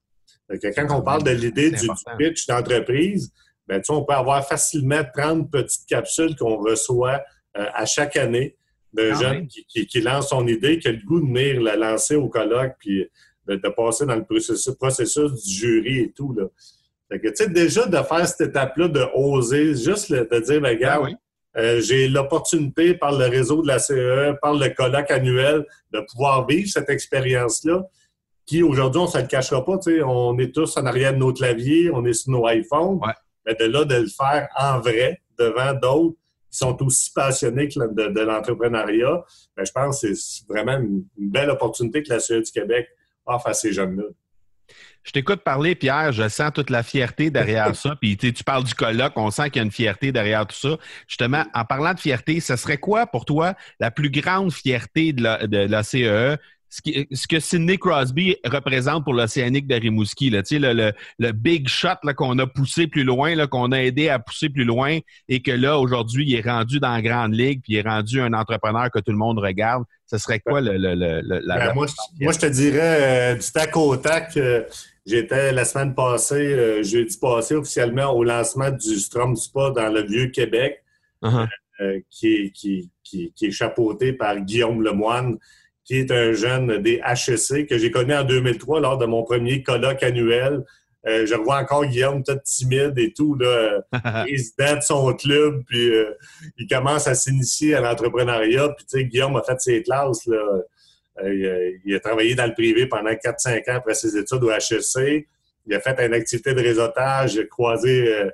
quand 0.48 0.86
on 0.90 1.02
parle 1.02 1.22
de 1.22 1.30
l'idée 1.30 1.70
du, 1.70 1.88
pitch 2.18 2.46
d'entreprise, 2.46 3.32
ben, 3.66 3.82
on 3.88 4.04
peut 4.04 4.14
avoir 4.14 4.46
facilement 4.46 5.02
30 5.16 5.50
petites 5.50 5.86
capsules 5.86 6.36
qu'on 6.36 6.56
reçoit 6.56 7.20
euh, 7.56 7.66
à 7.74 7.84
chaque 7.84 8.16
année 8.16 8.56
d'un 8.92 9.12
ah 9.12 9.20
jeune 9.20 9.48
qui, 9.48 9.86
qui, 9.86 10.00
lance 10.00 10.28
son 10.28 10.46
idée, 10.46 10.78
qui 10.78 10.88
a 10.88 10.92
le 10.92 11.04
goût 11.04 11.20
de 11.20 11.26
venir 11.26 11.60
la 11.60 11.76
lancer 11.76 12.14
au 12.14 12.28
colloque, 12.28 12.74
puis 12.78 13.06
de, 13.46 13.68
passer 13.68 14.06
dans 14.06 14.16
le 14.16 14.24
processus, 14.24 15.44
du 15.44 15.52
jury 15.52 15.98
et 16.00 16.12
tout. 16.12 16.32
Là. 16.32 16.44
Fait 17.10 17.48
déjà 17.48 17.86
de 17.86 17.96
faire 17.96 18.26
cette 18.26 18.48
étape-là, 18.48 18.88
de 18.88 19.04
oser, 19.14 19.74
juste 19.74 20.12
de 20.12 20.40
dire, 20.40 20.60
ben, 20.60 20.78
gars, 20.78 21.00
ah 21.02 21.08
euh, 21.56 21.80
j'ai 21.80 22.08
l'opportunité 22.08 22.94
par 22.94 23.12
le 23.12 23.26
réseau 23.26 23.62
de 23.62 23.68
la 23.68 23.78
CE, 23.78 24.34
par 24.42 24.54
le 24.54 24.68
colloque 24.68 25.10
annuel, 25.10 25.64
de 25.92 26.00
pouvoir 26.00 26.46
vivre 26.46 26.68
cette 26.68 26.90
expérience-là, 26.90 27.84
qui 28.44 28.62
aujourd'hui, 28.62 29.00
on 29.00 29.06
ne 29.06 29.10
se 29.10 29.18
le 29.18 29.26
cachera 29.26 29.64
pas. 29.64 29.78
On 30.04 30.38
est 30.38 30.54
tous 30.54 30.76
en 30.76 30.86
arrière 30.86 31.12
de 31.12 31.18
nos 31.18 31.32
claviers, 31.32 31.90
on 31.92 32.04
est 32.04 32.12
sur 32.12 32.30
nos 32.30 32.48
iPhones. 32.48 33.00
Mais 33.44 33.54
de 33.54 33.64
là, 33.64 33.84
de 33.84 33.94
le 33.94 34.06
faire 34.06 34.48
en 34.58 34.80
vrai, 34.80 35.20
devant 35.38 35.72
d'autres 35.74 36.16
qui 36.50 36.58
sont 36.58 36.80
aussi 36.82 37.10
passionnés 37.12 37.66
de, 37.68 38.20
l'entrepreneuriat, 38.20 39.24
ben, 39.56 39.64
je 39.64 39.72
pense 39.72 40.00
que 40.00 40.14
c'est 40.14 40.46
vraiment 40.48 40.78
une, 40.78 41.04
belle 41.16 41.50
opportunité 41.50 42.02
que 42.02 42.10
la 42.10 42.20
CE 42.20 42.40
du 42.40 42.52
Québec 42.52 42.88
offre 43.24 43.48
à 43.48 43.54
ces 43.54 43.72
jeunes-là. 43.72 44.04
Je 45.06 45.12
t'écoute 45.12 45.42
parler, 45.42 45.76
Pierre, 45.76 46.10
je 46.10 46.28
sens 46.28 46.50
toute 46.52 46.68
la 46.68 46.82
fierté 46.82 47.30
derrière 47.30 47.74
ça. 47.76 47.96
Puis 48.00 48.16
tu 48.16 48.44
parles 48.44 48.64
du 48.64 48.74
colloque, 48.74 49.12
on 49.16 49.30
sent 49.30 49.50
qu'il 49.50 49.60
y 49.60 49.62
a 49.62 49.64
une 49.64 49.70
fierté 49.70 50.10
derrière 50.10 50.46
tout 50.46 50.56
ça. 50.56 50.76
Justement, 51.06 51.44
en 51.54 51.64
parlant 51.64 51.94
de 51.94 52.00
fierté, 52.00 52.40
ce 52.40 52.56
serait 52.56 52.78
quoi 52.78 53.06
pour 53.06 53.24
toi 53.24 53.54
la 53.78 53.92
plus 53.92 54.10
grande 54.10 54.52
fierté 54.52 55.12
de 55.12 55.22
la, 55.22 55.82
CEE? 55.84 56.36
ce, 56.68 57.26
que 57.26 57.40
Sidney 57.40 57.78
Crosby 57.78 58.36
représente 58.44 59.04
pour 59.04 59.14
l'Océanique 59.14 59.66
de 59.66 59.76
Rimouski, 59.76 60.30
là, 60.30 60.42
le, 60.50 60.72
le, 60.72 60.92
le 61.18 61.32
big 61.32 61.68
shot 61.68 62.00
qu'on 62.16 62.38
a 62.38 62.46
poussé 62.46 62.86
plus 62.86 63.04
loin, 63.04 63.46
qu'on 63.46 63.72
a 63.72 63.78
aidé 63.78 64.08
à 64.08 64.18
pousser 64.18 64.48
plus 64.48 64.64
loin, 64.64 64.98
et 65.28 65.40
que 65.40 65.52
là, 65.52 65.78
aujourd'hui, 65.78 66.26
il 66.28 66.34
est 66.34 66.48
rendu 66.48 66.80
dans 66.80 66.92
la 66.92 67.02
grande 67.02 67.34
ligue, 67.34 67.62
puis 67.62 67.74
il 67.74 67.76
est 67.78 67.88
rendu 67.88 68.20
un 68.20 68.32
entrepreneur 68.32 68.90
que 68.90 68.98
tout 68.98 69.12
le 69.12 69.18
monde 69.18 69.38
regarde. 69.38 69.84
Ce 70.06 70.18
serait 70.18 70.40
quoi 70.40 70.60
le, 70.60 70.76
la 70.76 71.58
ben, 71.58 71.74
moi, 71.74 71.86
je, 71.86 72.38
te 72.38 72.46
dirais 72.46 73.32
euh, 73.32 73.34
du 73.34 73.52
tac 73.52 73.76
au 73.76 73.96
tac. 73.96 74.36
Euh, 74.36 74.62
j'étais 75.06 75.52
la 75.52 75.64
semaine 75.64 75.94
passée, 75.94 76.34
euh, 76.34 76.82
jeudi 76.82 77.16
passé, 77.18 77.54
officiellement 77.54 78.12
au 78.12 78.24
lancement 78.24 78.70
du 78.70 78.98
Strom 78.98 79.36
Spa 79.36 79.70
dans 79.70 79.88
le 79.88 80.02
Vieux-Québec, 80.02 80.82
uh-huh. 81.22 81.48
qui, 82.10 82.52
qui, 82.52 82.90
qui, 83.02 83.32
qui, 83.34 83.46
est 83.46 83.50
chapeauté 83.50 84.12
par 84.12 84.40
Guillaume 84.40 84.82
Lemoine 84.82 85.38
qui 85.86 85.98
est 85.98 86.10
un 86.10 86.32
jeune 86.32 86.82
des 86.82 87.00
HEC 87.06 87.68
que 87.68 87.78
j'ai 87.78 87.90
connu 87.90 88.12
en 88.12 88.24
2003 88.24 88.80
lors 88.80 88.98
de 88.98 89.06
mon 89.06 89.22
premier 89.22 89.62
colloque 89.62 90.02
annuel. 90.02 90.64
Euh, 91.06 91.24
je 91.24 91.34
revois 91.34 91.58
encore 91.60 91.86
Guillaume 91.86 92.24
tout 92.24 92.36
timide 92.44 92.98
et 92.98 93.12
tout, 93.12 93.36
là, 93.36 93.82
président 94.24 94.76
de 94.76 94.82
son 94.82 95.14
club, 95.14 95.62
puis 95.68 95.94
euh, 95.94 96.12
il 96.58 96.66
commence 96.66 97.06
à 97.06 97.14
s'initier 97.14 97.76
à 97.76 97.80
l'entrepreneuriat. 97.80 98.70
Puis 98.70 98.86
tu 98.86 98.98
sais, 98.98 99.04
Guillaume 99.04 99.36
a 99.36 99.42
fait 99.42 99.60
ses 99.60 99.82
classes. 99.84 100.26
Là. 100.26 100.42
Euh, 101.22 101.72
il, 101.84 101.94
a, 101.94 102.00
travaillé 102.00 102.34
dans 102.34 102.46
le 102.46 102.54
privé 102.54 102.86
pendant 102.86 103.10
4-5 103.10 103.70
ans 103.70 103.76
après 103.76 103.94
ses 103.94 104.16
études 104.16 104.42
au 104.42 104.50
HEC. 104.50 105.26
Il 105.66 105.74
a 105.74 105.80
fait 105.80 105.98
une 106.04 106.14
activité 106.14 106.54
de 106.54 106.60
réseautage, 106.60 107.34
il 107.34 107.40
a 107.40 107.44
croisé 107.46 108.24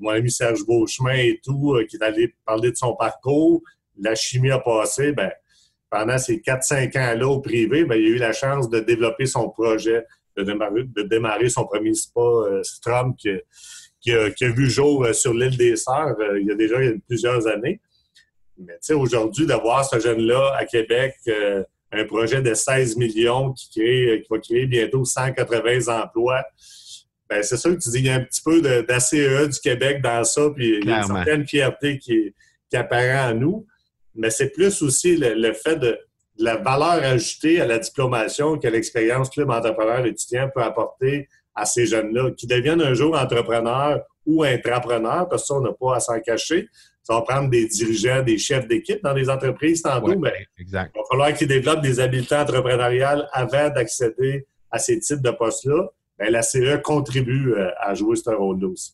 mon 0.00 0.10
ami 0.10 0.30
Serge 0.30 0.66
Beauchemin 0.66 1.14
et 1.14 1.40
tout, 1.42 1.78
qui 1.88 1.96
est 1.96 2.02
allé 2.02 2.34
parler 2.44 2.72
de 2.72 2.76
son 2.76 2.94
parcours. 2.94 3.62
La 3.98 4.14
chimie 4.14 4.50
a 4.50 4.58
passé, 4.58 5.12
ben 5.12 5.30
pendant 5.90 6.18
ces 6.18 6.38
4-5 6.38 6.98
ans-là 6.98 7.28
au 7.28 7.40
privé, 7.40 7.84
ben, 7.84 7.96
il 7.96 8.06
a 8.06 8.08
eu 8.10 8.16
la 8.16 8.32
chance 8.32 8.68
de 8.68 8.80
développer 8.80 9.26
son 9.26 9.48
projet, 9.48 10.04
de 10.36 11.02
démarrer, 11.02 11.48
son 11.48 11.64
premier 11.64 11.94
spa 11.94 12.20
euh, 12.20 12.62
Strom 12.62 13.14
qui, 13.16 13.30
a, 13.30 14.24
a, 14.24 14.48
vu 14.48 14.70
jour 14.70 15.04
euh, 15.04 15.12
sur 15.12 15.34
l'île 15.34 15.56
des 15.56 15.76
Sœurs 15.76 16.16
euh, 16.20 16.40
il 16.40 16.46
y 16.46 16.52
a 16.52 16.54
déjà 16.54 16.76
plusieurs 17.06 17.46
années. 17.46 17.80
Mais 18.58 18.78
tu 18.84 18.92
aujourd'hui, 18.92 19.46
d'avoir 19.46 19.84
ce 19.84 19.98
jeune-là 19.98 20.54
à 20.56 20.64
Québec, 20.64 21.14
un 21.92 22.04
projet 22.04 22.42
de 22.42 22.54
16 22.54 22.96
millions 22.96 23.52
qui, 23.52 23.70
crée, 23.70 24.22
qui 24.22 24.28
va 24.30 24.38
créer 24.38 24.66
bientôt 24.66 25.04
180 25.04 26.02
emplois, 26.02 26.44
ben 27.28 27.42
c'est 27.42 27.56
sûr 27.56 27.76
que 27.76 27.82
tu 27.82 27.90
dis, 27.90 27.98
il 27.98 28.06
y 28.06 28.10
a 28.10 28.14
un 28.14 28.24
petit 28.24 28.42
peu 28.42 28.60
d'ACE 28.60 29.12
du 29.12 29.60
Québec 29.62 30.00
dans 30.02 30.24
ça, 30.24 30.48
puis 30.54 30.78
il 30.78 30.88
y 30.88 30.92
a 30.92 30.98
une 30.98 31.06
certaine 31.06 31.46
fierté 31.46 31.98
qui, 31.98 32.34
qui 32.70 32.76
apparaît 32.76 33.30
en 33.30 33.34
nous. 33.34 33.66
Mais 34.14 34.30
c'est 34.30 34.50
plus 34.50 34.82
aussi 34.82 35.16
le, 35.16 35.52
fait 35.52 35.76
de, 35.76 35.98
la 36.38 36.56
valeur 36.56 37.02
ajoutée 37.04 37.60
à 37.60 37.66
la 37.66 37.78
diplomation 37.78 38.58
que 38.58 38.68
l'expérience 38.68 39.30
club 39.30 39.50
entrepreneur 39.50 40.04
étudiant 40.06 40.48
peut 40.54 40.62
apporter 40.62 41.28
à 41.54 41.64
ces 41.64 41.86
jeunes-là, 41.86 42.30
qui 42.32 42.46
deviennent 42.46 42.80
un 42.80 42.94
jour 42.94 43.18
entrepreneurs 43.18 44.00
ou 44.28 44.44
intrapreneurs, 44.44 45.28
parce 45.28 45.42
que 45.42 45.46
ça, 45.48 45.54
on 45.54 45.60
n'a 45.62 45.72
pas 45.72 45.96
à 45.96 46.00
s'en 46.00 46.20
cacher. 46.20 46.68
Ça 47.02 47.14
va 47.14 47.22
prendre 47.22 47.48
des 47.48 47.66
dirigeants, 47.66 48.22
des 48.22 48.36
chefs 48.36 48.68
d'équipe 48.68 49.02
dans 49.02 49.14
les 49.14 49.30
entreprises 49.30 49.80
tantôt, 49.82 50.18
mais 50.18 50.46
il 50.58 50.70
va 50.70 50.86
falloir 51.10 51.32
qu'ils 51.32 51.48
développent 51.48 51.80
des 51.80 51.98
habiletés 51.98 52.36
entrepreneuriales 52.36 53.26
avant 53.32 53.70
d'accéder 53.70 54.46
à 54.70 54.78
ces 54.78 55.00
types 55.00 55.22
de 55.22 55.30
postes-là. 55.30 55.88
Bien, 56.18 56.30
la 56.30 56.42
CE 56.42 56.76
contribue 56.82 57.54
euh, 57.54 57.70
à 57.80 57.94
jouer 57.94 58.16
ce 58.16 58.28
rôle-là 58.30 58.68
aussi. 58.68 58.92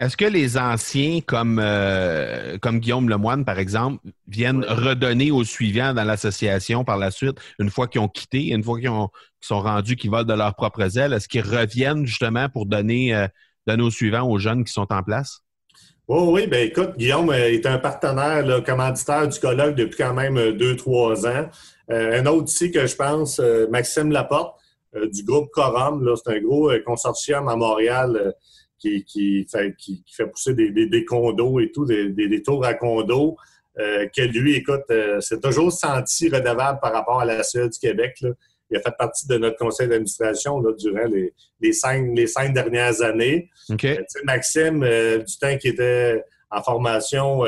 Est-ce 0.00 0.16
que 0.16 0.24
les 0.24 0.56
anciens, 0.56 1.20
comme, 1.20 1.60
euh, 1.62 2.56
comme 2.56 2.80
Guillaume 2.80 3.10
Lemoine, 3.10 3.44
par 3.44 3.58
exemple, 3.58 4.02
viennent 4.26 4.64
redonner 4.64 5.30
aux 5.30 5.44
suivants 5.44 5.92
dans 5.92 6.04
l'association 6.04 6.84
par 6.84 6.96
la 6.96 7.10
suite, 7.10 7.38
une 7.58 7.68
fois 7.68 7.86
qu'ils 7.86 8.00
ont 8.00 8.08
quitté, 8.08 8.46
une 8.46 8.64
fois 8.64 8.80
qu'ils 8.80 8.90
sont 9.42 9.60
rendus, 9.60 9.96
qu'ils 9.96 10.08
volent 10.08 10.24
de 10.24 10.32
leur 10.32 10.54
propre 10.54 10.80
ailes? 10.96 11.12
Est-ce 11.12 11.28
qu'ils 11.28 11.42
reviennent 11.42 12.06
justement 12.06 12.48
pour 12.48 12.64
donner, 12.64 13.14
euh, 13.14 13.28
aux 13.78 13.90
suivants, 13.90 14.28
aux 14.28 14.38
jeunes 14.38 14.64
qui 14.64 14.72
sont 14.72 14.92
en 14.92 15.02
place? 15.02 15.40
Oh, 16.08 16.30
oui, 16.32 16.46
bien 16.46 16.62
écoute, 16.62 16.96
Guillaume 16.96 17.30
euh, 17.30 17.52
est 17.52 17.66
un 17.66 17.78
partenaire 17.78 18.64
commanditaire 18.64 19.28
du 19.28 19.38
colloque 19.38 19.76
depuis 19.76 19.98
quand 19.98 20.14
même 20.14 20.52
deux, 20.52 20.74
trois 20.74 21.26
ans. 21.26 21.48
un 21.88 22.26
autre 22.26 22.50
ici 22.50 22.72
que 22.72 22.86
je 22.86 22.96
pense, 22.96 23.40
Maxime 23.70 24.10
Laporte, 24.10 24.58
du 25.12 25.22
groupe 25.22 25.50
Corum, 25.52 26.12
c'est 26.16 26.36
un 26.36 26.40
gros 26.40 26.72
consortium 26.84 27.48
à 27.48 27.54
Montréal 27.54 28.34
qui, 28.80 29.04
qui, 29.04 29.46
fait, 29.48 29.76
qui, 29.76 30.02
fait 30.10 30.26
pousser 30.26 30.54
des, 30.54 30.70
des, 30.70 31.04
condos 31.04 31.60
et 31.60 31.70
tout, 31.70 31.84
des, 31.84 32.10
des 32.10 32.42
tours 32.42 32.64
à 32.64 32.74
condos, 32.74 33.36
euh, 33.78 34.06
que 34.14 34.22
lui, 34.22 34.56
écoute, 34.56 34.84
euh, 34.90 35.20
c'est 35.20 35.40
toujours 35.40 35.72
senti 35.72 36.28
redevable 36.28 36.80
par 36.80 36.92
rapport 36.92 37.20
à 37.20 37.24
la 37.24 37.42
CE 37.42 37.68
du 37.68 37.78
Québec. 37.78 38.22
Il 38.70 38.76
a 38.76 38.80
fait 38.80 38.96
partie 38.96 39.26
de 39.26 39.36
notre 39.36 39.56
conseil 39.56 39.88
d'administration 39.88 40.60
durant 40.78 41.06
les, 41.06 41.32
les, 41.60 41.72
cinq, 41.72 42.12
les 42.14 42.26
cinq 42.26 42.52
dernières 42.52 43.02
années. 43.02 43.50
Okay. 43.68 43.98
Euh, 43.98 44.20
Maxime, 44.24 44.82
euh, 44.82 45.18
du 45.18 45.38
temps 45.38 45.56
qu'il 45.56 45.72
était 45.72 46.22
en 46.50 46.62
formation 46.62 47.44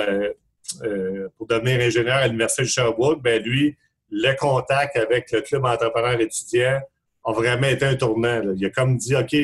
pour 1.37 1.47
devenir 1.49 1.81
ingénieur 1.81 2.17
à 2.17 2.27
l'Université 2.27 2.63
de 2.63 2.69
Sherbrooke, 2.69 3.21
ben 3.23 3.43
lui, 3.43 3.77
le 4.11 4.33
contact 4.37 4.97
avec 4.97 5.33
le 5.33 5.41
club 5.41 5.65
entrepreneur 5.65 6.21
étudiant 6.21 6.81
a 7.25 7.33
vraiment 7.33 7.67
été 7.67 7.85
un 7.85 7.97
tournant. 7.97 8.43
Il 8.55 8.65
a 8.65 8.71
comme 8.71 8.97
dit, 8.97 9.17
OK, 9.17 9.35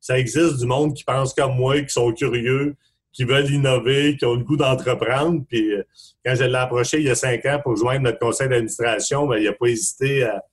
ça 0.00 0.18
existe 0.18 0.58
du 0.58 0.66
monde 0.66 0.94
qui 0.94 1.04
pense 1.04 1.34
comme 1.34 1.56
moi, 1.56 1.80
qui 1.80 1.90
sont 1.90 2.12
curieux, 2.12 2.74
qui 3.12 3.24
veulent 3.24 3.50
innover, 3.50 4.16
qui 4.16 4.24
ont 4.24 4.34
le 4.34 4.44
goût 4.44 4.56
d'entreprendre. 4.56 5.42
Puis 5.48 5.72
euh, 5.72 5.82
quand 6.24 6.34
je 6.34 6.44
l'ai 6.44 6.56
approché 6.56 6.98
il 6.98 7.04
y 7.04 7.10
a 7.10 7.14
cinq 7.14 7.46
ans 7.46 7.60
pour 7.62 7.76
joindre 7.76 8.02
notre 8.02 8.18
conseil 8.18 8.48
d'administration, 8.48 9.26
ben, 9.26 9.38
il 9.38 9.44
n'a 9.44 9.52
pas 9.52 9.66
hésité 9.66 10.24
à, 10.24 10.44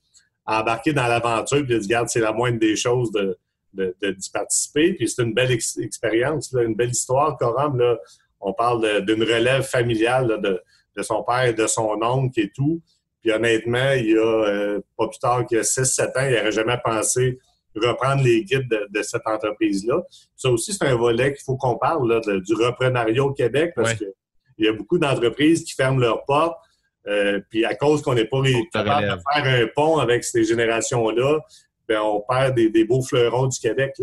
embarquer 0.45 0.93
dans 0.93 1.07
l'aventure. 1.07 1.63
Puis 1.63 1.73
il 1.73 1.75
a 1.75 1.79
dit, 1.79 1.85
regarde, 1.87 2.09
c'est 2.09 2.19
la 2.19 2.31
moindre 2.31 2.59
des 2.59 2.75
choses 2.75 3.11
de, 3.11 3.37
d'y 3.73 4.29
participer. 4.31 4.93
Puis 4.93 5.09
c'est 5.09 5.23
une 5.23 5.33
belle 5.33 5.51
expérience, 5.51 6.51
une 6.53 6.75
belle 6.75 6.91
histoire. 6.91 7.37
Coram, 7.37 7.77
là, 7.77 7.97
on 8.39 8.53
parle 8.53 9.05
d'une 9.05 9.23
relève 9.23 9.63
familiale 9.63 10.39
de, 10.41 10.61
de, 10.95 11.03
son 11.03 11.23
père 11.23 11.45
et 11.45 11.53
de 11.53 11.67
son 11.67 11.97
oncle 12.01 12.39
et 12.39 12.49
tout. 12.49 12.81
Puis 13.21 13.31
honnêtement, 13.31 13.91
il 13.91 14.11
y 14.11 14.17
a 14.17 14.19
euh, 14.19 14.81
pas 14.97 15.07
plus 15.07 15.19
tard 15.19 15.39
a 15.39 15.43
6-7 15.43 16.07
ans, 16.07 16.27
il 16.27 16.35
n'aurait 16.35 16.51
jamais 16.51 16.77
pensé 16.83 17.39
reprendre 17.75 18.23
les 18.23 18.43
guides 18.43 18.67
de, 18.67 19.01
cette 19.01 19.25
entreprise-là. 19.25 20.01
Ça 20.35 20.49
aussi, 20.49 20.73
c'est 20.73 20.85
un 20.85 20.95
volet 20.95 21.33
qu'il 21.33 21.43
faut 21.43 21.55
qu'on 21.55 21.77
parle 21.77 22.09
là, 22.09 22.19
du 22.19 22.53
reprenariat 22.53 23.23
au 23.23 23.31
Québec 23.31 23.73
parce 23.75 23.93
qu'il 23.93 24.11
y 24.57 24.67
a 24.67 24.73
beaucoup 24.73 24.97
d'entreprises 24.97 25.63
qui 25.63 25.73
ferment 25.73 25.99
leurs 25.99 26.25
portes. 26.25 26.57
Euh, 27.07 27.39
puis 27.49 27.65
à 27.65 27.75
cause 27.75 28.01
qu'on 28.01 28.13
n'est 28.13 28.25
pas 28.25 28.41
capable 28.71 29.07
de 29.07 29.21
faire 29.33 29.63
un 29.63 29.67
pont 29.75 29.97
avec 29.97 30.23
ces 30.23 30.43
générations-là, 30.43 31.39
ben 31.87 31.99
on 32.01 32.21
perd 32.21 32.55
des, 32.55 32.85
beaux 32.85 33.01
fleurons 33.01 33.47
du 33.47 33.59
Québec. 33.59 33.93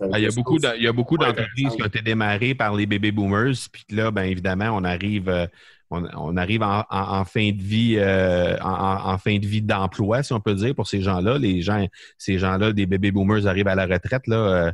Ah, 0.00 0.18
il, 0.18 0.24
y 0.24 0.26
a 0.26 0.30
beaucoup 0.30 0.58
il 0.58 0.82
y 0.82 0.88
a 0.88 0.92
beaucoup 0.92 1.16
d'entreprises 1.16 1.76
qui 1.76 1.82
ont 1.82 1.86
été 1.86 2.02
démarrées 2.02 2.54
par 2.56 2.74
les 2.74 2.86
bébés 2.86 3.12
boomers, 3.12 3.54
puis 3.70 3.84
là, 3.90 4.10
bien 4.10 4.24
évidemment, 4.24 4.70
on 4.72 4.82
arrive 4.82 5.28
euh, 5.28 5.46
on, 5.90 6.36
arrive 6.36 6.62
en, 6.62 7.24
fin 7.24 7.52
de 7.52 7.62
vie, 7.62 7.96
euh, 7.98 8.56
en, 8.60 9.16
fin 9.18 9.38
de 9.38 9.46
vie 9.46 9.62
d'emploi, 9.62 10.24
si 10.24 10.32
on 10.32 10.40
peut 10.40 10.54
dire, 10.54 10.74
pour 10.74 10.88
ces 10.88 11.00
gens-là. 11.00 11.38
Les 11.38 11.60
gens, 11.60 11.86
ces 12.18 12.38
gens-là, 12.38 12.72
des 12.72 12.86
baby 12.86 13.12
boomers 13.12 13.46
arrivent 13.46 13.68
à 13.68 13.76
la 13.76 13.86
retraite, 13.86 14.26
là, 14.26 14.72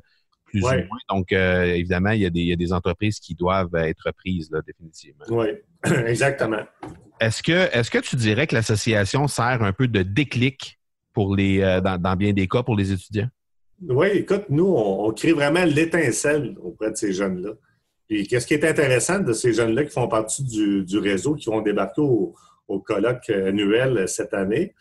plus 0.50 0.62
ou 0.62 0.68
moins. 0.68 0.98
Donc, 1.08 1.32
euh, 1.32 1.64
évidemment, 1.64 2.10
il 2.10 2.22
y, 2.22 2.52
a 2.52 2.56
des, 2.56 2.72
entreprises 2.72 3.20
qui 3.20 3.34
doivent 3.34 3.74
être 3.74 4.12
prises, 4.12 4.50
là, 4.50 4.60
définitivement. 4.66 5.24
Oui, 5.28 5.48
exactement. 6.06 6.62
Est-ce 7.20 7.42
que, 7.42 7.68
est-ce 7.76 7.90
que 7.90 7.98
tu 7.98 8.16
dirais 8.16 8.46
que 8.46 8.54
l'association 8.54 9.28
sert 9.28 9.62
un 9.62 9.72
peu 9.72 9.86
de 9.86 10.02
déclic 10.02 10.78
pour 11.12 11.36
les, 11.36 11.60
dans, 11.82 12.16
bien 12.16 12.32
des 12.32 12.48
cas 12.48 12.62
pour 12.62 12.76
les 12.76 12.92
étudiants? 12.92 13.28
Oui, 13.88 14.08
écoute, 14.08 14.44
nous, 14.48 14.66
on 14.66 15.10
crée 15.12 15.32
vraiment 15.32 15.64
l'étincelle 15.64 16.56
auprès 16.62 16.90
de 16.90 16.96
ces 16.96 17.12
jeunes-là. 17.12 17.52
Et 18.10 18.26
qu'est-ce 18.26 18.46
qui 18.46 18.54
est 18.54 18.64
intéressant 18.64 19.20
de 19.20 19.32
ces 19.32 19.52
jeunes-là 19.52 19.84
qui 19.84 19.90
font 19.90 20.08
partie 20.08 20.42
du, 20.42 20.98
réseau, 20.98 21.34
qui 21.34 21.48
vont 21.48 21.60
débarquer 21.60 22.02
au, 22.02 22.34
colloque 22.84 23.30
annuel 23.30 24.08
cette 24.08 24.34
année? 24.34 24.74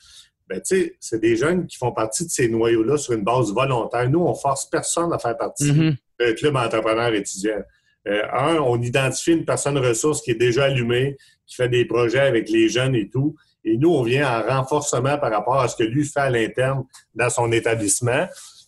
Ben, 0.48 0.60
c'est 0.64 1.20
des 1.22 1.36
jeunes 1.36 1.68
qui 1.68 1.78
font 1.78 1.92
partie 1.92 2.26
de 2.26 2.32
ces 2.32 2.50
noyaux-là 2.50 2.98
sur 2.98 3.14
une 3.14 3.24
base 3.24 3.54
volontaire. 3.54 4.10
Nous, 4.10 4.20
on 4.20 4.34
force 4.34 4.68
personne 4.68 5.14
à 5.14 5.20
faire 5.20 5.38
partie 5.38 5.72
mm-hmm. 5.72 5.96
d'un 6.20 6.34
club 6.34 6.56
entrepreneur 6.56 7.14
étudiant. 7.14 7.62
Euh, 8.08 8.24
un, 8.34 8.56
on 8.56 8.82
identifie 8.82 9.34
une 9.34 9.46
personne 9.46 9.78
ressource 9.78 10.22
qui 10.22 10.32
est 10.32 10.36
déjà 10.36 10.66
allumée, 10.66 11.16
qui 11.50 11.56
fait 11.56 11.68
des 11.68 11.86
projets 11.86 12.20
avec 12.20 12.50
les 12.50 12.70
jeunes 12.70 12.96
et 12.96 13.10
tout. 13.10 13.36
Et 13.66 13.76
nous, 13.76 13.90
on 13.90 14.04
vient 14.04 14.40
en 14.40 14.48
renforcement 14.48 15.18
par 15.18 15.32
rapport 15.32 15.60
à 15.60 15.68
ce 15.68 15.76
que 15.76 15.84
lui 15.84 16.06
fait 16.06 16.20
à 16.20 16.30
l'interne 16.30 16.86
dans 17.16 17.30
son 17.30 17.52
établissement. 17.52 18.28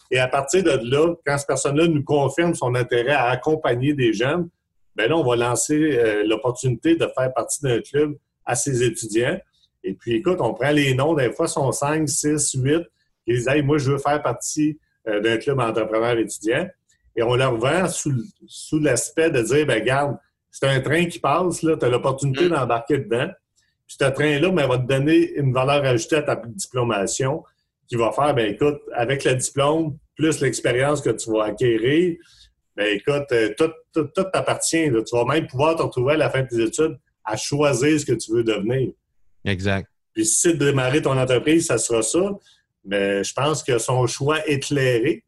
Et 0.09 0.19
à 0.19 0.27
partir 0.27 0.63
de 0.63 0.71
là, 0.89 1.13
quand 1.25 1.37
cette 1.37 1.47
personne-là 1.47 1.87
nous 1.87 2.03
confirme 2.03 2.53
son 2.55 2.75
intérêt 2.75 3.13
à 3.13 3.29
accompagner 3.29 3.93
des 3.93 4.11
jeunes, 4.11 4.49
ben 4.95 5.07
là, 5.07 5.15
on 5.15 5.23
va 5.23 5.37
lancer 5.37 5.97
euh, 5.97 6.23
l'opportunité 6.25 6.95
de 6.95 7.07
faire 7.17 7.31
partie 7.33 7.61
d'un 7.61 7.79
club 7.79 8.17
à 8.45 8.55
ses 8.55 8.83
étudiants. 8.83 9.39
Et 9.83 9.93
puis, 9.93 10.15
écoute, 10.15 10.39
on 10.41 10.53
prend 10.53 10.71
les 10.71 10.93
noms, 10.93 11.13
des 11.13 11.31
fois, 11.31 11.47
sont 11.47 11.71
5, 11.71 12.09
6, 12.09 12.55
8, 12.61 12.83
qui 13.25 13.33
disent 13.33 13.47
Hey, 13.47 13.61
moi, 13.61 13.77
je 13.77 13.91
veux 13.91 13.97
faire 13.99 14.21
partie 14.21 14.77
euh, 15.07 15.21
d'un 15.21 15.37
club 15.37 15.59
entrepreneur 15.59 16.17
étudiant. 16.17 16.67
Et 17.15 17.23
on 17.23 17.35
leur 17.35 17.55
vend 17.55 17.87
sous, 17.87 18.79
l'aspect 18.79 19.29
de 19.29 19.41
dire 19.41 19.65
ben 19.65 19.83
garde, 19.83 20.17
c'est 20.51 20.67
un 20.67 20.81
train 20.81 21.05
qui 21.05 21.19
passe, 21.19 21.63
là, 21.63 21.77
tu 21.77 21.85
as 21.85 21.89
l'opportunité 21.89 22.45
mm. 22.45 22.49
d'embarquer 22.49 22.97
dedans. 22.99 23.29
ce 23.87 23.97
train-là 23.97 24.49
ben, 24.51 24.67
va 24.67 24.77
te 24.77 24.85
donner 24.85 25.33
une 25.35 25.53
valeur 25.53 25.83
ajoutée 25.85 26.17
à 26.17 26.21
ta 26.21 26.35
diplomation 26.35 27.43
qui 27.87 27.95
va 27.95 28.11
faire, 28.11 28.33
ben 28.33 28.53
écoute, 28.53 28.79
avec 28.93 29.23
le 29.23 29.35
diplôme, 29.35 29.97
plus 30.15 30.39
l'expérience 30.41 31.01
que 31.01 31.09
tu 31.09 31.31
vas 31.31 31.45
acquérir, 31.45 32.17
ben 32.75 32.87
écoute, 32.95 33.31
euh, 33.31 33.53
tout, 33.57 33.71
tout, 33.93 34.05
tout 34.15 34.23
t'appartient. 34.31 34.89
Tu 34.89 35.15
vas 35.15 35.25
même 35.25 35.47
pouvoir 35.47 35.75
te 35.75 35.81
retrouver 35.81 36.13
à 36.13 36.17
la 36.17 36.29
fin 36.29 36.41
de 36.41 36.47
tes 36.47 36.61
études 36.61 36.97
à 37.25 37.35
choisir 37.35 37.99
ce 37.99 38.05
que 38.05 38.13
tu 38.13 38.31
veux 38.31 38.43
devenir. 38.43 38.91
Exact. 39.45 39.87
Puis 40.13 40.25
si 40.25 40.41
c'est 40.41 40.53
de 40.53 40.65
démarrer 40.65 41.01
ton 41.01 41.17
entreprise, 41.17 41.67
ça 41.67 41.77
sera 41.77 42.01
ça. 42.01 42.31
Mais 42.85 43.23
je 43.23 43.33
pense 43.33 43.63
que 43.63 43.77
son 43.77 44.07
choix 44.07 44.47
éclairé 44.47 45.23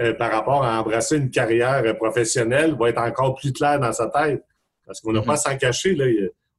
euh, 0.00 0.14
par 0.14 0.30
rapport 0.30 0.64
à 0.64 0.80
embrasser 0.80 1.16
une 1.16 1.30
carrière 1.30 1.96
professionnelle 1.96 2.76
va 2.78 2.90
être 2.90 3.00
encore 3.00 3.34
plus 3.34 3.52
clair 3.52 3.78
dans 3.80 3.92
sa 3.92 4.08
tête. 4.08 4.42
Parce 4.88 5.00
qu'on 5.00 5.12
n'a 5.12 5.22
pas 5.22 5.34
à 5.34 5.36
s'en 5.36 5.56
cacher. 5.56 5.94
Là. 5.94 6.06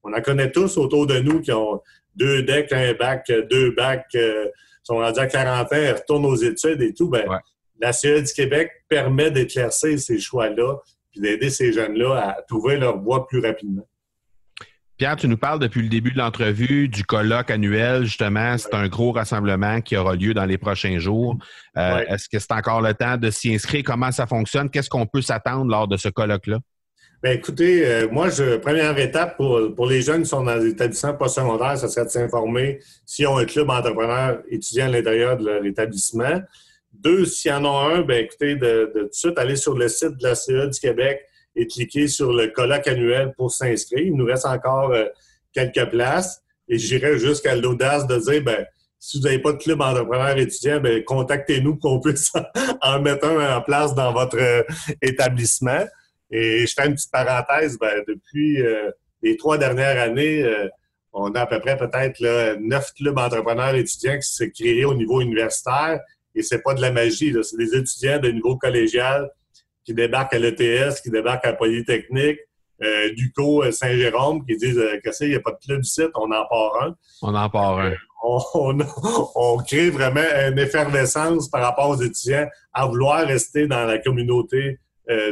On 0.04 0.14
en 0.14 0.22
connaît 0.22 0.52
tous 0.52 0.78
autour 0.78 1.08
de 1.08 1.20
nous 1.20 1.42
qui 1.42 1.52
ont 1.52 1.82
deux 2.16 2.44
decks, 2.44 2.72
un 2.72 2.94
bac, 2.94 3.30
deux 3.50 3.72
bacs, 3.72 4.06
euh, 4.16 4.48
sont 4.84 4.98
rendus 4.98 5.20
à 5.20 5.28
40 5.28 5.74
ans, 5.74 5.94
retournent 5.96 6.26
aux 6.26 6.36
études 6.36 6.82
et 6.82 6.94
tout. 6.94 7.10
Ben, 7.10 7.26
La 7.82 7.92
CE 7.92 8.22
du 8.22 8.32
Québec 8.32 8.72
permet 8.88 9.32
d'éclaircir 9.32 10.00
ces 10.00 10.20
choix-là 10.20 10.78
puis 11.12 11.22
d'aider 11.22 11.50
ces 11.50 11.74
jeunes-là 11.74 12.36
à 12.38 12.42
trouver 12.44 12.78
leur 12.78 13.00
voie 13.00 13.28
plus 13.28 13.40
rapidement. 13.40 13.88
Pierre, 14.98 15.16
tu 15.16 15.30
nous 15.30 15.38
parles 15.38 15.60
depuis 15.60 15.82
le 15.82 15.88
début 15.88 16.12
de 16.12 16.18
l'entrevue 16.18 16.90
du 16.90 17.06
colloque 17.06 17.50
annuel, 17.50 18.04
justement. 18.04 18.58
C'est 18.58 18.74
un 18.74 18.90
gros 18.90 19.14
rassemblement 19.14 19.80
qui 19.80 19.96
aura 19.96 20.16
lieu 20.16 20.34
dans 20.34 20.44
les 20.44 20.58
prochains 20.58 21.00
jours. 21.00 21.38
Euh, 21.78 22.04
est-ce 22.10 22.28
que 22.28 22.38
c'est 22.38 22.52
encore 22.52 22.82
le 22.82 22.94
temps 22.94 23.16
de 23.16 23.32
s'y 23.32 23.54
inscrire? 23.54 23.82
Comment 23.86 24.12
ça 24.12 24.28
fonctionne? 24.28 24.70
Qu'est-ce 24.70 24.90
qu'on 24.90 25.06
peut 25.06 25.22
s'attendre 25.22 25.72
lors 25.72 25.88
de 25.88 25.96
ce 25.96 26.10
colloque-là? 26.10 26.60
Bien, 27.22 27.34
écoutez, 27.34 27.86
euh, 27.86 28.08
moi, 28.10 28.30
je, 28.30 28.56
première 28.56 28.98
étape 28.98 29.36
pour, 29.36 29.76
pour 29.76 29.88
les 29.88 30.02
jeunes 30.02 30.24
qui 30.24 30.30
sont 30.30 30.42
dans 30.42 30.56
les 30.56 30.70
établissements 30.70 31.14
postsecondaires, 31.14 31.78
ce 31.78 31.90
serait 31.90 32.06
de 32.06 32.10
s'informer 32.10 32.80
s'ils 33.06 33.28
ont 33.28 33.38
un 33.38 33.44
club 33.44 33.70
entrepreneur 33.70 34.42
étudiant 34.50 34.86
à 34.86 34.90
l'intérieur 34.90 35.36
de 35.36 35.46
leur 35.46 35.66
établissement. 35.66 36.42
Deux, 36.94 37.26
s'il 37.26 37.52
y 37.52 37.54
en 37.54 37.66
a 37.66 37.94
un, 37.94 38.02
bien, 38.04 38.20
écoutez, 38.20 38.56
de, 38.56 38.92
de, 38.96 39.02
tout 39.02 39.08
de 39.08 39.14
suite 39.14 39.38
aller 39.38 39.58
sur 39.58 39.78
le 39.78 39.90
site 39.90 40.16
de 40.16 40.24
la 40.24 40.34
CE 40.34 40.68
du 40.68 40.80
Québec 40.80 41.20
et 41.58 41.68
cliquer 41.68 42.08
sur 42.08 42.32
le 42.32 42.48
colloque 42.48 42.88
annuel 42.88 43.34
pour 43.36 43.52
s'inscrire. 43.52 44.00
Il 44.00 44.16
nous 44.16 44.26
reste 44.26 44.46
encore 44.46 44.94
euh, 44.94 45.04
quelques 45.52 45.90
places 45.90 46.42
et 46.70 46.78
j'irai 46.78 47.20
jusqu'à 47.20 47.54
l'audace 47.54 48.08
de 48.08 48.18
dire, 48.18 48.44
ben, 48.44 48.66
si 48.98 49.18
vous 49.18 49.26
n'avez 49.26 49.40
pas 49.40 49.52
de 49.52 49.58
club 49.58 49.82
entrepreneur 49.82 50.38
étudiant, 50.38 50.80
ben, 50.80 51.04
contactez-nous 51.04 51.76
pour 51.76 51.92
qu'on 51.92 52.00
puisse 52.00 52.32
en 52.82 53.02
mettre 53.02 53.28
un 53.28 53.58
en 53.58 53.62
place 53.62 53.94
dans 53.94 54.14
votre 54.14 54.38
euh, 54.40 54.64
établissement. 55.02 55.86
Et 56.32 56.66
je 56.66 56.74
fais 56.74 56.88
une 56.88 56.96
petite 56.96 57.12
parenthèse, 57.12 57.78
ben, 57.80 58.04
depuis 58.08 58.62
euh, 58.62 58.92
les 59.22 59.36
trois 59.38 59.58
dernières 59.58 60.00
années, 60.00 60.46
on 61.12 61.32
a 61.32 61.42
à 61.42 61.46
peu 61.46 61.60
près 61.60 61.76
peut-être 61.76 62.58
neuf 62.60 62.94
clubs 62.94 63.18
entrepreneurs 63.18 63.76
étudiants 63.76 64.18
qui 64.18 64.30
s'est 64.30 64.52
créés 64.52 64.86
au 64.86 64.94
niveau 64.94 65.22
universitaire. 65.22 66.00
Et 66.36 66.44
c'est 66.44 66.62
pas 66.62 66.74
de 66.74 66.82
la 66.82 66.92
magie, 66.92 67.36
c'est 67.42 67.58
des 67.58 67.76
étudiants 67.76 68.20
de 68.20 68.30
niveau 68.30 68.56
collégial 68.56 69.30
qui 69.84 69.94
débarquent 69.94 70.36
à 70.36 70.40
l'ETS, 70.40 71.02
qui 71.02 71.10
débarquent 71.10 71.48
à 71.48 71.54
Polytechnique, 71.54 72.40
euh, 72.82 73.14
Duco, 73.14 73.64
euh, 73.64 73.72
Saint-Jérôme, 73.72 74.46
qui 74.46 74.56
disent 74.56 74.78
euh, 74.78 75.00
que 75.04 75.10
il 75.22 75.30
n'y 75.30 75.36
a 75.36 75.40
pas 75.40 75.52
de 75.52 75.58
club 75.66 75.84
site, 75.84 76.12
on 76.16 76.32
en 76.32 76.46
part 76.46 76.84
un. 76.84 76.96
On 77.22 77.36
en 77.36 77.50
part 77.50 77.80
un. 77.80 77.94
On, 78.22 78.78
on, 79.36 79.58
crée 79.60 79.90
vraiment 79.90 80.20
une 80.20 80.60
effervescence 80.60 81.50
par 81.50 81.62
rapport 81.62 81.88
aux 81.92 82.02
étudiants 82.02 82.50
à 82.74 82.86
vouloir 82.86 83.26
rester 83.26 83.66
dans 83.66 83.86
la 83.86 83.98
communauté 83.98 84.78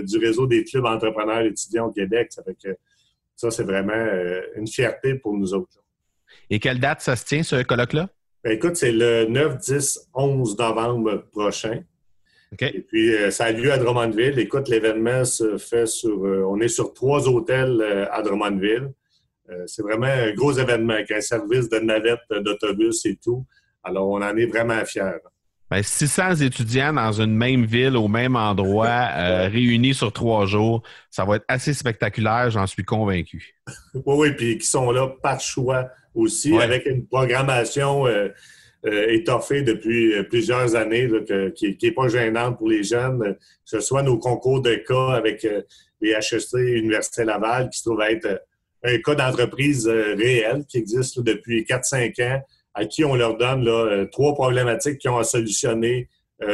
du 0.04 0.18
réseau 0.18 0.48
des 0.48 0.64
clubs 0.64 0.86
entrepreneurs 0.86 1.42
étudiants 1.42 1.88
au 1.88 1.92
Québec. 1.92 2.28
Ça 2.32 2.44
fait 2.44 2.56
que 2.62 2.76
ça, 3.36 3.52
c'est 3.52 3.64
vraiment 3.64 4.06
une 4.56 4.68
fierté 4.68 5.16
pour 5.16 5.34
nous 5.34 5.54
autres. 5.54 5.78
Et 6.50 6.60
quelle 6.60 6.80
date 6.80 7.02
ça 7.02 7.16
se 7.16 7.26
tient, 7.26 7.44
ce 7.44 7.62
colloque-là? 7.64 8.10
Ben, 8.44 8.54
écoute, 8.54 8.76
c'est 8.76 8.92
le 8.92 9.26
9, 9.26 9.58
10, 9.58 10.10
11 10.14 10.58
novembre 10.58 11.26
prochain. 11.32 11.84
Et 12.62 12.82
puis, 12.82 13.14
euh, 13.14 13.30
ça 13.30 13.46
a 13.46 13.52
lieu 13.52 13.72
à 13.72 13.78
Drummondville. 13.78 14.40
Écoute, 14.40 14.70
l'événement 14.70 15.26
se 15.26 15.58
fait 15.58 15.86
sur... 15.86 16.26
Euh, 16.26 16.46
on 16.48 16.60
est 16.62 16.70
sur 16.70 16.94
trois 16.94 17.28
hôtels 17.28 17.82
euh, 17.82 18.06
à 18.12 18.22
Drummondville. 18.22 18.94
c'est 19.66 19.82
vraiment 19.82 20.08
un 20.08 20.34
gros 20.34 20.54
événement 20.54 20.94
avec 20.94 21.12
un 21.12 21.22
service 21.22 21.70
de 21.70 21.80
navette, 21.80 22.20
d'autobus 22.32 23.06
et 23.06 23.18
tout. 23.18 23.46
Alors, 23.84 24.08
on 24.08 24.22
en 24.22 24.36
est 24.38 24.46
vraiment 24.46 24.84
fiers. 24.86 25.20
Ben, 25.70 25.84
600 25.84 26.36
étudiants 26.36 26.94
dans 26.94 27.12
une 27.12 27.36
même 27.36 27.66
ville, 27.66 27.98
au 27.98 28.08
même 28.08 28.36
endroit, 28.36 29.08
réunis 29.52 29.94
sur 29.94 30.14
trois 30.14 30.46
jours, 30.46 30.84
ça 31.10 31.26
va 31.26 31.38
être 31.38 31.46
assez 31.48 31.74
spectaculaire, 31.74 32.50
j'en 32.50 32.68
suis 32.68 32.84
convaincu. 32.84 33.56
oui, 33.94 34.02
oui, 34.06 34.32
puis 34.32 34.58
qui 34.58 34.66
sont 34.66 34.92
là 34.92 35.08
par 35.22 35.42
choix 35.42 35.90
aussi, 36.16 36.58
avec 36.58 36.86
une 36.86 37.06
programmation 37.06 38.06
euh, 38.86 39.08
étoffé 39.10 39.64
depuis 39.64 40.14
euh, 40.14 40.24
plusieurs 40.24 40.76
années, 40.76 41.10
qui 41.56 41.78
n'est 41.82 41.92
pas 41.92 42.08
gênante 42.08 42.58
pour 42.58 42.70
les 42.70 42.84
jeunes, 42.84 43.34
que 43.34 43.38
ce 43.66 43.80
soit 43.80 44.04
nos 44.04 44.20
concours 44.20 44.62
de 44.62 44.76
cas 44.76 45.14
avec 45.16 45.44
euh, 45.46 45.64
les 46.00 46.12
HEC 46.12 46.54
Université 46.54 47.26
Laval, 47.26 47.70
qui 47.70 47.80
se 47.80 47.90
trouve 47.90 48.02
être 48.02 48.44
un 48.84 48.98
cas 49.00 49.16
d'entreprise 49.16 49.88
réel 49.88 50.64
qui 50.70 50.78
existe 50.78 51.20
depuis 51.20 51.64
4-5 51.64 52.24
ans, 52.24 52.42
à 52.78 52.86
qui 52.86 53.04
on 53.04 53.16
leur 53.16 53.38
donne 53.38 53.64
là, 53.64 54.06
trois 54.12 54.34
problématiques 54.34 55.00
qu'ils 55.00 55.10
ont 55.10 55.18
à 55.18 55.24
solutionner 55.24 56.10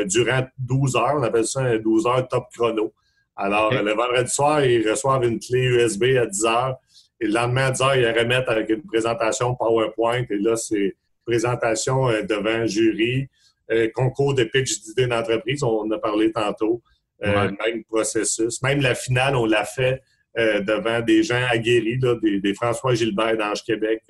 durant 0.05 0.47
12 0.59 0.95
heures. 0.95 1.15
On 1.17 1.23
appelle 1.23 1.45
ça 1.45 1.61
un 1.61 1.77
12 1.77 2.07
heures 2.07 2.27
top 2.27 2.45
chrono. 2.55 2.93
Alors, 3.35 3.73
le 3.73 3.91
vendredi 3.91 4.31
soir, 4.31 4.63
ils 4.63 4.87
reçoivent 4.89 5.23
une 5.25 5.39
clé 5.39 5.59
USB 5.59 6.03
à 6.19 6.25
10 6.25 6.45
heures. 6.45 6.77
Et 7.19 7.27
le 7.27 7.33
lendemain 7.33 7.67
à 7.67 7.71
10 7.71 7.81
heures, 7.81 7.95
ils 7.95 8.03
la 8.03 8.13
remettent 8.13 8.47
avec 8.47 8.69
une 8.69 8.83
présentation 8.83 9.55
PowerPoint. 9.55 10.23
Et 10.29 10.37
là, 10.37 10.55
c'est 10.55 10.95
présentation 11.25 12.09
euh, 12.09 12.21
devant 12.23 12.65
jury, 12.65 13.27
euh, 13.71 13.89
concours 13.93 14.33
de 14.33 14.43
pitch 14.43 14.81
d'idées 14.81 15.07
d'entreprise, 15.07 15.63
on 15.63 15.81
en 15.81 15.91
a 15.91 15.97
parlé 15.97 16.31
tantôt, 16.31 16.81
euh, 17.23 17.51
même 17.65 17.83
processus. 17.85 18.61
Même 18.61 18.81
la 18.81 18.95
finale, 18.95 19.35
on 19.35 19.45
l'a 19.45 19.65
fait 19.65 20.01
devant 20.35 20.99
des 20.99 21.21
gens 21.21 21.45
aguerris, 21.47 21.99
des, 21.99 22.53
François 22.55 22.95
Gilbert 22.95 23.37
d'Ange 23.37 23.63
Québec 23.63 24.01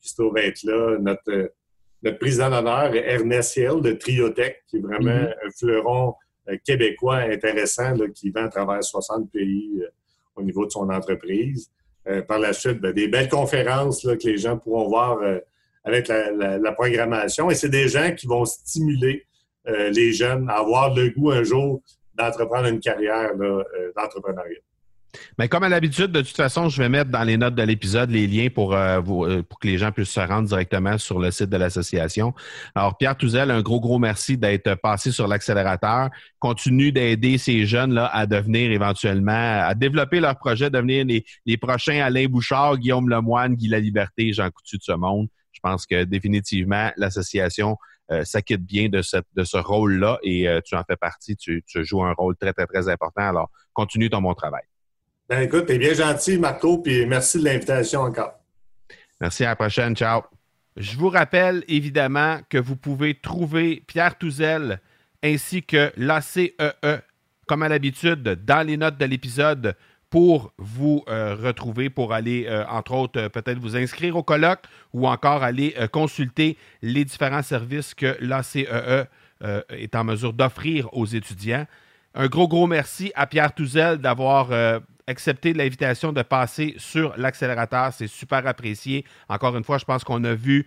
qui 0.00 0.08
se 0.08 0.16
trouvent 0.16 0.38
être 0.38 0.62
là. 0.64 0.98
Notre, 0.98 1.52
notre 2.02 2.18
président 2.18 2.50
d'honneur, 2.50 2.94
Ernest 2.94 3.56
Hill 3.56 3.80
de 3.82 3.92
Triotech, 3.92 4.64
qui 4.68 4.78
est 4.78 4.80
vraiment 4.80 5.10
mm-hmm. 5.10 5.46
un 5.46 5.50
fleuron 5.58 6.14
québécois 6.64 7.18
intéressant 7.18 7.94
qui 8.14 8.30
vend 8.30 8.44
à 8.44 8.48
travers 8.48 8.82
60 8.82 9.30
pays 9.30 9.84
au 10.34 10.42
niveau 10.42 10.66
de 10.66 10.70
son 10.70 10.88
entreprise. 10.88 11.70
par 12.26 12.38
la 12.38 12.52
suite, 12.52 12.80
ben, 12.80 12.92
des 12.92 13.06
belles 13.08 13.28
conférences 13.28 14.02
que 14.02 14.26
les 14.26 14.38
gens 14.38 14.58
pourront 14.58 14.88
voir 14.88 15.20
avec 15.84 16.08
la, 16.08 16.72
programmation. 16.72 17.50
Et 17.50 17.54
c'est 17.54 17.68
des 17.68 17.88
gens 17.88 18.14
qui 18.14 18.26
vont 18.26 18.44
stimuler 18.44 19.26
euh, 19.68 19.90
les 19.90 20.12
jeunes 20.12 20.48
à 20.48 20.54
avoir 20.54 20.94
le 20.94 21.10
goût 21.10 21.30
un 21.30 21.42
jour 21.42 21.82
d'entreprendre 22.14 22.68
une 22.68 22.80
carrière 22.80 23.32
euh, 23.40 23.62
d'entrepreneuriat. 23.96 24.60
Mais 25.38 25.48
comme 25.48 25.62
à 25.62 25.68
l'habitude, 25.68 26.12
de 26.12 26.20
toute 26.20 26.36
façon, 26.36 26.68
je 26.68 26.82
vais 26.82 26.88
mettre 26.88 27.10
dans 27.10 27.22
les 27.22 27.36
notes 27.36 27.54
de 27.54 27.62
l'épisode 27.62 28.10
les 28.10 28.26
liens 28.26 28.48
pour, 28.48 28.74
euh, 28.74 29.00
pour 29.42 29.58
que 29.58 29.66
les 29.66 29.78
gens 29.78 29.92
puissent 29.92 30.10
se 30.10 30.20
rendre 30.20 30.48
directement 30.48 30.98
sur 30.98 31.18
le 31.18 31.30
site 31.30 31.50
de 31.50 31.56
l'association. 31.56 32.34
Alors, 32.74 32.96
Pierre 32.96 33.16
Touzel, 33.16 33.50
un 33.50 33.62
gros, 33.62 33.80
gros 33.80 33.98
merci 33.98 34.36
d'être 34.36 34.74
passé 34.76 35.12
sur 35.12 35.26
l'accélérateur. 35.28 36.10
Continue 36.38 36.92
d'aider 36.92 37.38
ces 37.38 37.66
jeunes-là 37.66 38.06
à 38.06 38.26
devenir 38.26 38.70
éventuellement, 38.70 39.62
à 39.62 39.74
développer 39.74 40.20
leur 40.20 40.36
projet, 40.36 40.70
devenir 40.70 41.04
les, 41.04 41.24
les 41.46 41.56
prochains 41.56 42.00
Alain 42.00 42.26
Bouchard, 42.26 42.78
Guillaume 42.78 43.08
Lemoine, 43.08 43.54
Guy 43.54 43.68
La 43.68 43.80
Liberté, 43.80 44.32
Jean 44.32 44.50
Coutu 44.50 44.78
de 44.78 44.82
ce 44.82 44.92
monde. 44.92 45.28
Je 45.52 45.60
pense 45.62 45.86
que 45.86 46.04
définitivement, 46.04 46.90
l'association 46.96 47.76
euh, 48.12 48.24
s'acquitte 48.24 48.64
bien 48.64 48.88
de, 48.88 49.02
cette, 49.02 49.26
de 49.36 49.44
ce 49.44 49.56
rôle-là 49.56 50.18
et 50.24 50.48
euh, 50.48 50.60
tu 50.64 50.74
en 50.74 50.82
fais 50.82 50.96
partie. 50.96 51.36
Tu, 51.36 51.62
joues 51.76 52.02
un 52.02 52.12
rôle 52.12 52.36
très, 52.36 52.52
très, 52.52 52.66
très 52.66 52.88
important. 52.88 53.22
Alors, 53.22 53.50
continue 53.72 54.10
ton 54.10 54.20
bon 54.20 54.34
travail. 54.34 54.62
Ben, 55.30 55.42
écoute, 55.42 55.66
tu 55.66 55.74
es 55.74 55.78
bien 55.78 55.94
gentil, 55.94 56.38
Marco, 56.38 56.78
puis 56.78 57.06
merci 57.06 57.38
de 57.38 57.44
l'invitation 57.44 58.00
encore. 58.00 58.32
Merci, 59.20 59.44
à 59.44 59.50
la 59.50 59.56
prochaine. 59.56 59.94
Ciao. 59.94 60.22
Je 60.76 60.96
vous 60.96 61.08
rappelle 61.08 61.62
évidemment 61.68 62.40
que 62.48 62.58
vous 62.58 62.74
pouvez 62.74 63.14
trouver 63.14 63.84
Pierre 63.86 64.18
Touzel 64.18 64.80
ainsi 65.22 65.62
que 65.62 65.92
l'ACEE, 65.96 66.56
e, 66.60 66.98
comme 67.46 67.62
à 67.62 67.68
l'habitude, 67.68 68.40
dans 68.44 68.66
les 68.66 68.76
notes 68.76 68.98
de 68.98 69.04
l'épisode 69.04 69.76
pour 70.10 70.52
vous 70.58 71.04
euh, 71.08 71.36
retrouver, 71.36 71.90
pour 71.90 72.12
aller, 72.12 72.46
euh, 72.48 72.66
entre 72.66 72.94
autres, 72.94 73.20
euh, 73.20 73.28
peut-être 73.28 73.60
vous 73.60 73.76
inscrire 73.76 74.16
au 74.16 74.24
colloque 74.24 74.64
ou 74.92 75.06
encore 75.06 75.44
aller 75.44 75.76
consulter 75.92 76.58
les 76.82 77.04
différents 77.04 77.42
services 77.42 77.94
que 77.94 78.16
l'ACEE 78.18 78.66
e, 78.68 79.04
est 79.68 79.94
en 79.94 80.02
mesure 80.02 80.32
d'offrir 80.32 80.92
aux 80.92 81.06
étudiants. 81.06 81.68
Un 82.16 82.26
gros, 82.26 82.48
gros 82.48 82.66
merci 82.66 83.12
à 83.14 83.28
Pierre 83.28 83.54
Touzel 83.54 83.98
d'avoir 83.98 84.50
accepté 85.10 85.52
l'invitation 85.52 86.12
de 86.12 86.22
passer 86.22 86.74
sur 86.78 87.12
l'accélérateur. 87.18 87.92
C'est 87.92 88.06
super 88.06 88.46
apprécié. 88.46 89.04
Encore 89.28 89.56
une 89.56 89.64
fois, 89.64 89.76
je 89.76 89.84
pense 89.84 90.04
qu'on 90.04 90.24
a 90.24 90.34
vu 90.34 90.66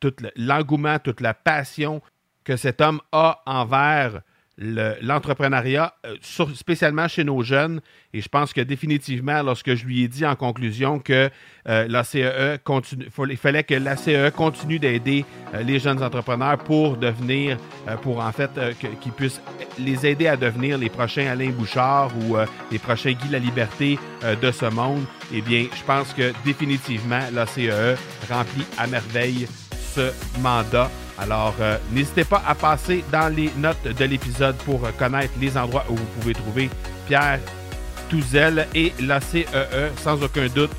tout 0.00 0.14
l'engouement, 0.36 0.98
toute 0.98 1.20
la 1.20 1.34
passion 1.34 2.02
que 2.42 2.56
cet 2.56 2.80
homme 2.80 3.00
a 3.12 3.40
envers 3.46 4.20
l'entrepreneuriat, 4.58 5.94
euh, 6.06 6.16
spécialement 6.54 7.08
chez 7.08 7.24
nos 7.24 7.42
jeunes. 7.42 7.80
Et 8.12 8.20
je 8.20 8.28
pense 8.28 8.52
que 8.52 8.60
définitivement, 8.60 9.42
lorsque 9.42 9.74
je 9.74 9.84
lui 9.84 10.04
ai 10.04 10.08
dit 10.08 10.24
en 10.24 10.36
conclusion 10.36 11.00
que 11.00 11.28
euh, 11.68 11.86
la 11.88 12.04
CEE 12.04 12.58
continue, 12.62 13.06
il 13.30 13.36
fallait 13.36 13.64
que 13.64 13.74
la 13.74 13.96
CEE 13.96 14.28
e 14.28 14.30
continue 14.30 14.78
d'aider 14.78 15.24
euh, 15.54 15.62
les 15.62 15.80
jeunes 15.80 16.02
entrepreneurs 16.02 16.58
pour 16.58 16.96
devenir, 16.96 17.58
pour 18.02 18.20
en 18.20 18.32
fait, 18.32 18.50
qu'ils 19.00 19.12
puissent 19.12 19.40
les 19.78 20.06
aider 20.06 20.28
à 20.28 20.36
devenir 20.36 20.78
les 20.78 20.88
prochains 20.88 21.26
Alain 21.26 21.50
Bouchard 21.50 22.12
ou 22.16 22.36
les 22.70 22.78
prochains 22.78 23.12
Guy 23.12 23.28
La 23.30 23.38
Liberté 23.38 23.98
de 24.40 24.50
ce 24.50 24.66
monde, 24.66 25.04
eh 25.32 25.40
bien, 25.40 25.66
je 25.74 25.82
pense 25.84 26.12
que 26.12 26.32
définitivement, 26.44 27.20
la 27.32 27.46
CEE 27.46 27.70
e 27.70 27.96
remplit 28.30 28.66
à 28.78 28.86
merveille 28.86 29.46
ce 29.94 30.12
mandat 30.40 30.90
alors, 31.18 31.54
euh, 31.60 31.78
n'hésitez 31.92 32.24
pas 32.24 32.42
à 32.46 32.54
passer 32.54 33.04
dans 33.12 33.34
les 33.34 33.50
notes 33.56 33.82
de 33.84 34.04
l'épisode 34.04 34.56
pour 34.56 34.80
connaître 34.98 35.32
les 35.40 35.56
endroits 35.56 35.84
où 35.88 35.94
vous 35.94 36.06
pouvez 36.20 36.34
trouver 36.34 36.70
Pierre 37.06 37.38
Touzel 38.08 38.66
et 38.74 38.92
la 39.00 39.20
CEE, 39.20 39.46
e, 39.54 39.90
sans 40.02 40.22
aucun 40.22 40.46
doute. 40.46 40.72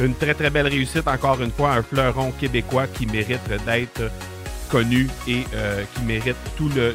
Une 0.00 0.14
très, 0.14 0.34
très 0.34 0.50
belle 0.50 0.68
réussite. 0.68 1.08
Encore 1.08 1.40
une 1.40 1.50
fois, 1.50 1.72
un 1.72 1.82
fleuron 1.82 2.30
québécois 2.32 2.86
qui 2.86 3.06
mérite 3.06 3.40
d'être 3.66 4.10
connu 4.70 5.08
et 5.26 5.44
euh, 5.54 5.82
qui 5.94 6.02
mérite 6.02 6.36
tout 6.56 6.68
le, 6.68 6.92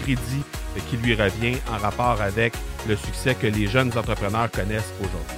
crédit 0.00 0.42
qui 0.88 0.96
lui 0.98 1.14
revient 1.14 1.56
en 1.72 1.78
rapport 1.78 2.20
avec 2.20 2.54
le 2.88 2.96
succès 2.96 3.34
que 3.34 3.46
les 3.46 3.66
jeunes 3.66 3.90
entrepreneurs 3.96 4.50
connaissent 4.50 4.92
aujourd'hui. 5.00 5.36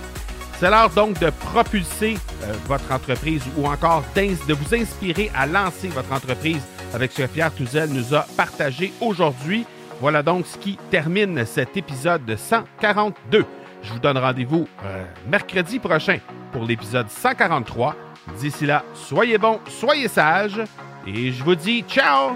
C'est 0.60 0.70
l'heure 0.70 0.90
donc 0.90 1.18
de 1.20 1.30
propulser 1.30 2.18
euh, 2.42 2.52
votre 2.66 2.90
entreprise 2.92 3.42
ou 3.56 3.66
encore 3.66 4.04
de 4.16 4.54
vous 4.54 4.74
inspirer 4.74 5.30
à 5.34 5.46
lancer 5.46 5.88
votre 5.88 6.12
entreprise 6.12 6.62
avec 6.94 7.12
ce 7.12 7.22
que 7.22 7.26
Pierre 7.28 7.54
Touzel 7.54 7.90
nous 7.90 8.14
a 8.14 8.26
partagé 8.36 8.92
aujourd'hui. 9.00 9.64
Voilà 10.00 10.22
donc 10.22 10.46
ce 10.46 10.56
qui 10.58 10.78
termine 10.90 11.44
cet 11.44 11.76
épisode 11.76 12.36
142. 12.36 13.44
Je 13.82 13.92
vous 13.92 13.98
donne 13.98 14.18
rendez-vous 14.18 14.68
euh, 14.84 15.04
mercredi 15.28 15.78
prochain 15.78 16.18
pour 16.52 16.64
l'épisode 16.64 17.08
143. 17.08 17.96
D'ici 18.38 18.66
là, 18.66 18.84
soyez 18.94 19.38
bons, 19.38 19.60
soyez 19.68 20.08
sages 20.08 20.60
et 21.06 21.32
je 21.32 21.42
vous 21.42 21.54
dis 21.54 21.84
ciao 21.88 22.32